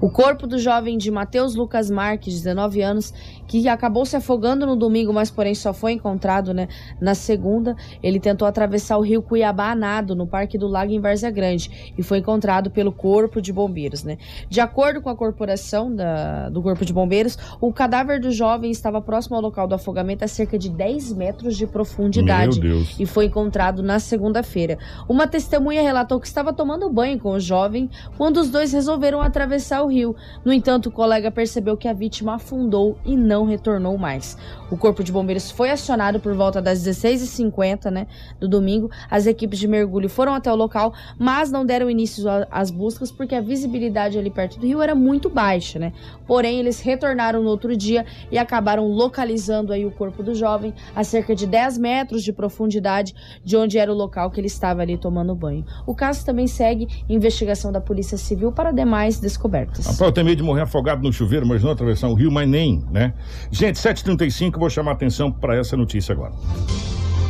[0.00, 3.14] O corpo do jovem de Matheus Lucas Marques, 19 anos,
[3.48, 6.68] que acabou se afogando no domingo, mas porém só foi encontrado né,
[7.00, 7.74] na segunda.
[8.02, 11.70] Ele tentou atravessar o rio Cuiabá a nado no Parque do Lago em Várzea Grande
[11.96, 14.18] e foi encontrado encontrado pelo Corpo de Bombeiros, né?
[14.48, 19.00] De acordo com a corporação da, do Corpo de Bombeiros, o cadáver do jovem estava
[19.00, 22.60] próximo ao local do afogamento a cerca de 10 metros de profundidade
[22.98, 24.78] e foi encontrado na segunda-feira.
[25.08, 29.82] Uma testemunha relatou que estava tomando banho com o jovem quando os dois resolveram atravessar
[29.82, 30.16] o rio.
[30.44, 34.36] No entanto, o colega percebeu que a vítima afundou e não retornou mais.
[34.70, 38.06] O Corpo de Bombeiros foi acionado por volta das 16h50 né,
[38.40, 38.90] do domingo.
[39.08, 43.10] As equipes de mergulho foram até o local, mas não deram início a- às buscas
[43.12, 45.78] porque a visibilidade ali perto do rio era muito baixa.
[45.78, 45.92] Né?
[46.26, 51.04] Porém, eles retornaram no outro dia e acabaram localizando aí o corpo do jovem a
[51.04, 53.14] cerca de 10 metros de profundidade
[53.44, 55.64] de onde era o local que ele estava ali tomando banho.
[55.86, 59.86] O caso também segue investigação da Polícia Civil para demais descobertas.
[59.86, 62.48] Rapaz, eu tenho medo de morrer afogado no chuveiro, mas não atravessar o rio, mas
[62.48, 63.14] nem, né?
[63.50, 66.32] Gente, 7h35, vou chamar a atenção para essa notícia agora.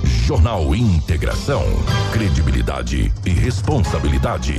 [0.04, 1.62] Jornal Integração.
[2.12, 4.54] Credibilidade e responsabilidade.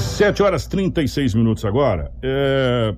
[0.00, 2.10] 7 horas 36 minutos agora.
[2.22, 2.94] É,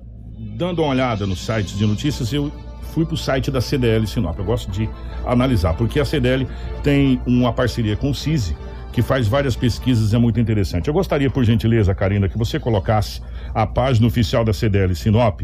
[0.55, 2.51] dando uma olhada no site de notícias, eu
[2.93, 4.37] fui para o site da CDL Sinop.
[4.37, 4.89] Eu gosto de
[5.25, 6.47] analisar, porque a CDL
[6.83, 8.55] tem uma parceria com o CISI,
[8.91, 10.87] que faz várias pesquisas, é muito interessante.
[10.87, 13.21] Eu gostaria, por gentileza, Karina, que você colocasse
[13.53, 15.41] a página oficial da CDL Sinop,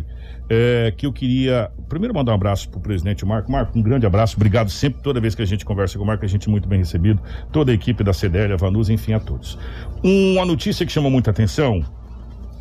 [0.50, 3.52] é, que eu queria primeiro mandar um abraço pro presidente Marco.
[3.52, 6.24] Marco, um grande abraço, obrigado sempre, toda vez que a gente conversa com o Marco,
[6.26, 7.22] a gente é muito bem recebido,
[7.52, 9.58] toda a equipe da CDL, a Vanusa, enfim, a todos.
[10.04, 11.84] Uma notícia que chamou muita atenção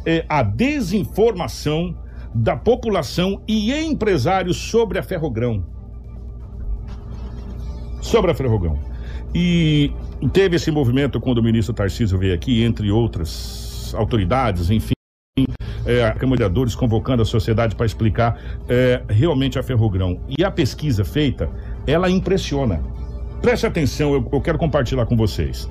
[0.07, 1.97] é a desinformação
[2.35, 5.64] da população e empresários sobre a Ferrogrão.
[8.01, 8.78] Sobre a Ferrogrão.
[9.35, 9.93] E
[10.32, 14.95] teve esse movimento quando o ministro Tarcísio veio aqui, entre outras autoridades, enfim.
[15.87, 20.20] É, a Câmara de convocando a sociedade para explicar é, realmente a Ferrogrão.
[20.28, 21.49] E a pesquisa feita,
[21.87, 22.82] ela impressiona.
[23.43, 25.68] Preste atenção, eu, eu quero compartilhar com vocês.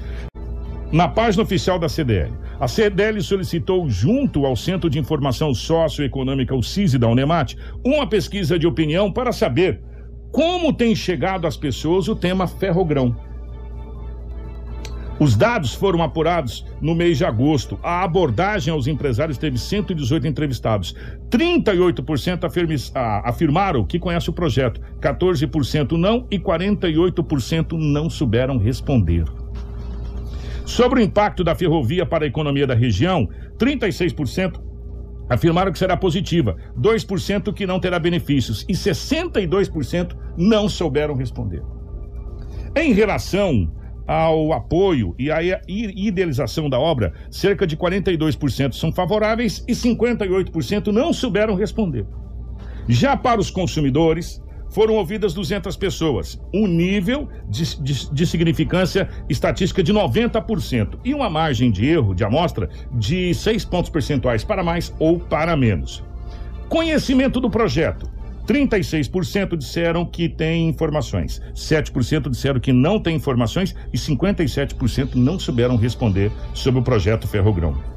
[0.91, 6.61] Na página oficial da CDL, a CDL solicitou, junto ao Centro de Informação Socioeconômica, o
[6.61, 9.81] CISI da Unemat, uma pesquisa de opinião para saber
[10.31, 13.15] como tem chegado às pessoas o tema ferrogrão.
[15.19, 17.79] Os dados foram apurados no mês de agosto.
[17.83, 20.95] A abordagem aos empresários teve 118 entrevistados.
[21.29, 29.25] 38% afirmi- ah, afirmaram que conhece o projeto, 14% não e 48% não souberam responder.
[30.65, 34.59] Sobre o impacto da ferrovia para a economia da região, 36%
[35.29, 41.61] afirmaram que será positiva, 2% que não terá benefícios e 62% não souberam responder.
[42.75, 43.71] Em relação
[44.07, 51.13] ao apoio e à idealização da obra, cerca de 42% são favoráveis e 58% não
[51.13, 52.05] souberam responder.
[52.87, 59.83] Já para os consumidores, foram ouvidas 200 pessoas, um nível de, de- de significância estatística
[59.83, 64.93] de 90% e uma margem de erro de amostra de 6 pontos percentuais para mais
[64.99, 66.03] ou para menos.
[66.67, 68.09] Conhecimento do projeto.
[68.47, 75.75] 36% disseram que tem informações, 7% disseram que não tem informações e 57% não souberam
[75.75, 77.92] responder sobre o projeto Ferrogrão.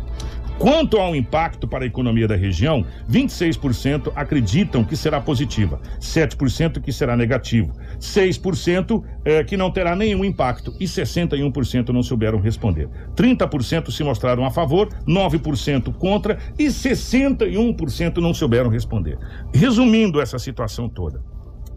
[0.59, 6.91] Quanto ao impacto para a economia da região, 26% acreditam que será positiva, 7% que
[6.93, 12.89] será negativo, 6% eh, que não terá nenhum impacto e 61% não souberam responder.
[13.15, 19.19] 30% se mostraram a favor, 9% contra e 61% não souberam responder.
[19.53, 21.23] Resumindo essa situação toda,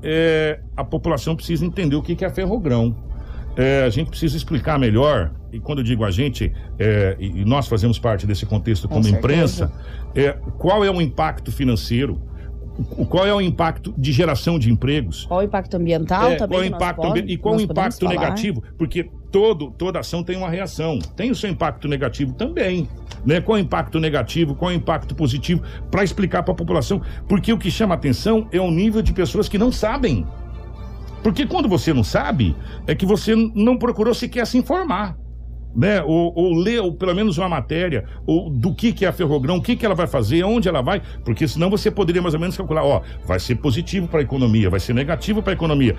[0.02, 2.96] eh, a população precisa entender o que que é ferrogrão.
[3.58, 7.68] É, a gente precisa explicar melhor, e quando eu digo a gente, é, e, nós
[7.68, 9.66] fazemos parte desse contexto Com como certeza.
[9.66, 9.72] imprensa,
[10.16, 12.22] é, qual é o impacto financeiro,
[13.10, 16.58] qual é o impacto de geração de empregos, Qual o impacto ambiental é, também?
[16.58, 18.12] qual o impacto pode- e qual o impacto falar?
[18.14, 22.88] negativo, porque todo, toda ação tem uma reação, tem o seu impacto negativo também.
[23.26, 23.42] Né?
[23.42, 27.02] Qual o impacto negativo, qual o impacto positivo, para explicar para a população.
[27.28, 30.26] Porque o que chama atenção é o nível de pessoas que não sabem.
[31.22, 32.56] Porque quando você não sabe,
[32.88, 35.18] é que você não procurou sequer se informar.
[35.76, 36.02] Né?
[36.02, 39.58] Ou, ou ler, ou pelo menos uma matéria, ou do que, que é a Ferrogrão,
[39.58, 42.40] o que, que ela vai fazer, onde ela vai, porque senão você poderia mais ou
[42.40, 45.96] menos calcular, ó, vai ser positivo para a economia, vai ser negativo para a economia.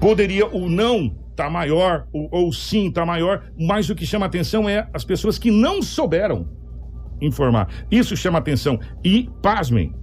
[0.00, 4.68] Poderia o não tá maior, ou, ou sim tá maior, mas o que chama atenção
[4.68, 6.48] é as pessoas que não souberam
[7.20, 7.68] informar.
[7.90, 8.78] Isso chama atenção.
[9.04, 9.94] E, pasmem,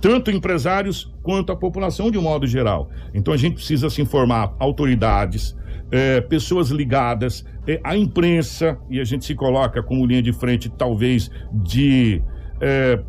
[0.00, 2.90] tanto empresários quanto a população de um modo geral.
[3.14, 5.56] Então a gente precisa se informar autoridades,
[5.96, 10.68] eh, pessoas ligadas, eh, a imprensa, e a gente se coloca como linha de frente,
[10.68, 12.20] talvez, de.
[12.60, 13.00] eh,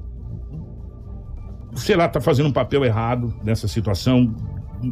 [1.73, 4.35] sei lá, tá fazendo um papel errado nessa situação.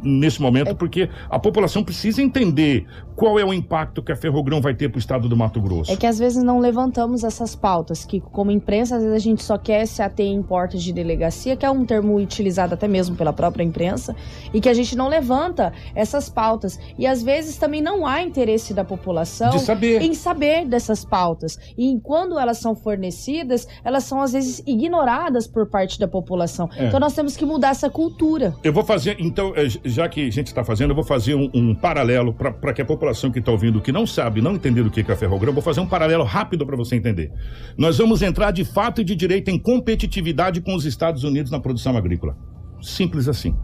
[0.04, 2.86] Nesse momento, porque a população precisa entender
[3.16, 5.92] qual é o impacto que a Ferrogrão vai ter para o estado do Mato Grosso.
[5.92, 9.44] É que às vezes não levantamos essas pautas, que como imprensa, às vezes a gente
[9.44, 13.16] só quer se ater em portas de delegacia, que é um termo utilizado até mesmo
[13.16, 14.16] pela própria imprensa,
[14.54, 16.80] e que a gente não levanta essas pautas.
[16.98, 20.02] E às vezes também não há interesse da população saber.
[20.02, 21.58] em saber dessas pautas.
[21.78, 26.70] E quando elas são fornecidas, elas são às vezes ignoradas por parte da população.
[26.76, 26.88] É.
[26.88, 28.56] Então nós temos que mudar essa cultura.
[28.64, 31.50] Eu vou fazer, então, eh, já que a gente está fazendo, eu vou fazer um,
[31.54, 34.90] um paralelo para que a população que está ouvindo, que não sabe, não entender o
[34.90, 37.32] que é a Ferrogrão, vou fazer um paralelo rápido para você entender.
[37.78, 41.60] Nós vamos entrar de fato e de direito em competitividade com os Estados Unidos na
[41.60, 42.38] produção agrícola.
[42.82, 43.56] Simples assim.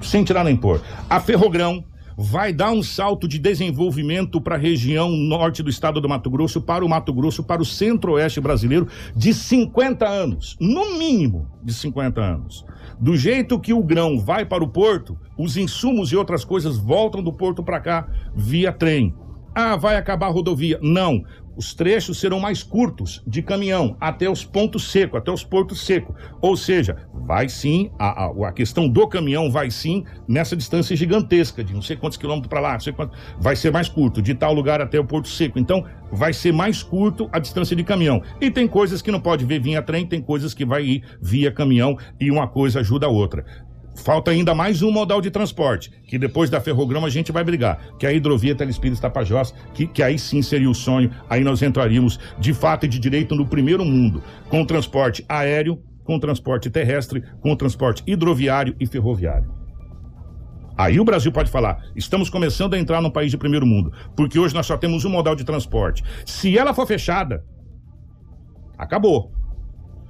[0.00, 0.80] Sem tirar nem pôr.
[1.08, 1.84] A Ferrogrão
[2.16, 6.60] vai dar um salto de desenvolvimento para a região norte do estado do Mato Grosso,
[6.60, 8.86] para o Mato Grosso, para o centro-oeste brasileiro,
[9.16, 10.54] de 50 anos.
[10.60, 12.64] No mínimo de 50 anos.
[13.00, 17.22] Do jeito que o grão vai para o porto, os insumos e outras coisas voltam
[17.22, 19.14] do porto para cá via trem.
[19.54, 20.78] Ah, vai acabar a rodovia.
[20.82, 21.24] Não.
[21.56, 26.14] Os trechos serão mais curtos de caminhão até os pontos secos, até os portos secos.
[26.40, 31.62] Ou seja, vai sim, a, a, a questão do caminhão vai sim nessa distância gigantesca,
[31.62, 34.34] de não sei quantos quilômetros para lá, não sei quantos, vai ser mais curto, de
[34.34, 35.58] tal lugar até o porto seco.
[35.58, 38.22] Então, vai ser mais curto a distância de caminhão.
[38.40, 41.52] E tem coisas que não pode ver via trem, tem coisas que vai ir via
[41.52, 43.44] caminhão e uma coisa ajuda a outra.
[43.94, 47.78] Falta ainda mais um modal de transporte, que depois da ferrograma a gente vai brigar,
[47.98, 51.60] que é a hidrovia Telespires Tapajós, que, que aí sim seria o sonho, aí nós
[51.60, 57.22] entraríamos de fato e de direito no primeiro mundo, com transporte aéreo, com transporte terrestre,
[57.40, 59.52] com transporte hidroviário e ferroviário.
[60.78, 64.38] Aí o Brasil pode falar, estamos começando a entrar num país de primeiro mundo, porque
[64.38, 66.02] hoje nós só temos um modal de transporte.
[66.24, 67.44] Se ela for fechada,
[68.78, 69.30] acabou.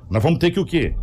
[0.08, 0.94] Nós vamos ter que o quê?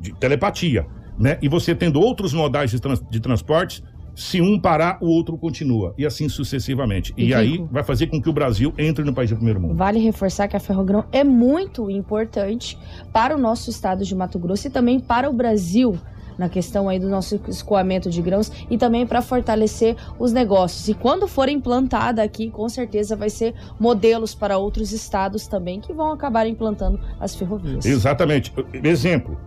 [0.00, 0.86] De telepatia
[1.18, 1.38] né?
[1.42, 3.82] E você tendo outros modais de, trans, de transporte,
[4.14, 5.94] se um parar, o outro continua.
[5.96, 7.14] E assim sucessivamente.
[7.16, 9.74] E, E, aí vai fazer com que o Brasil entre no país do primeiro mundo.
[9.74, 12.78] Vale reforçar que a Ferrogrão é muito importante
[13.12, 15.98] para o nosso estado de Mato Grosso e também para o Brasil
[16.38, 20.88] na questão aí do nosso escoamento de grãos e também para fortalecer os negócios.
[20.88, 25.92] E quando for implantada aqui, com certeza vai ser modelos para outros estados também que
[25.92, 27.84] vão acabar implantando as ferrovias.
[27.84, 28.52] Exatamente.
[28.82, 29.38] Exemplo.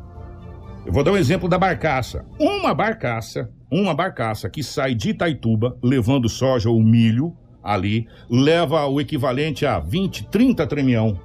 [0.86, 2.24] Eu vou dar um exemplo da barcaça.
[2.40, 9.02] Uma barcaça, uma barcaça que sai de Itaituba levando soja ou milho ali, leva o
[9.02, 11.20] equivalente a 20, 30 tremião.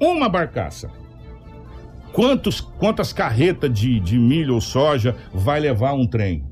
[0.00, 0.88] Uma barcaça.
[2.12, 6.46] Quantos, quantas carretas de, de milho ou soja vai levar um trem?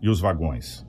[0.00, 0.84] E os vagões?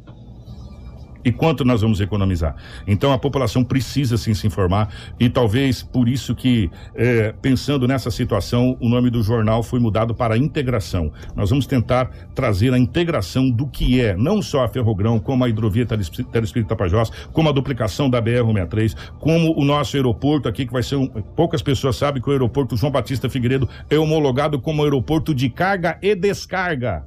[1.24, 2.56] E quanto nós vamos economizar?
[2.86, 8.12] Então a população precisa sim se informar e talvez por isso que, eh, pensando nessa
[8.12, 11.12] situação, o nome do jornal foi mudado para integração.
[11.36, 15.50] Nós vamos tentar trazer a integração do que é não só a Ferrogrão, como a
[15.50, 20.74] hidrovia Telespí- Telespírito Tapajós, como a duplicação da BR-163, como o nosso aeroporto aqui, que
[20.74, 21.08] vai ser um.
[21.08, 25.98] Poucas pessoas sabem que o aeroporto João Batista Figueiredo é homologado como aeroporto de carga
[26.02, 27.06] e descarga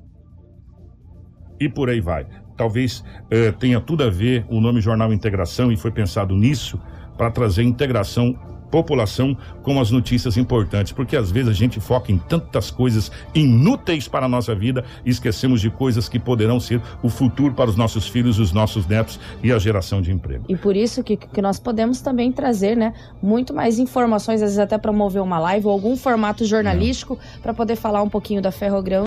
[1.60, 2.26] e por aí vai.
[2.56, 6.80] Talvez eh, tenha tudo a ver o nome Jornal Integração e foi pensado nisso
[7.16, 8.36] para trazer integração
[8.70, 14.08] população com as notícias importantes, porque às vezes a gente foca em tantas coisas inúteis
[14.08, 17.76] para a nossa vida e esquecemos de coisas que poderão ser o futuro para os
[17.76, 20.44] nossos filhos, os nossos netos e a geração de emprego.
[20.48, 22.92] E por isso que, que nós podemos também trazer, né,
[23.22, 27.76] muito mais informações, às vezes até promover uma live ou algum formato jornalístico para poder
[27.76, 29.04] falar um pouquinho da Ferrogrão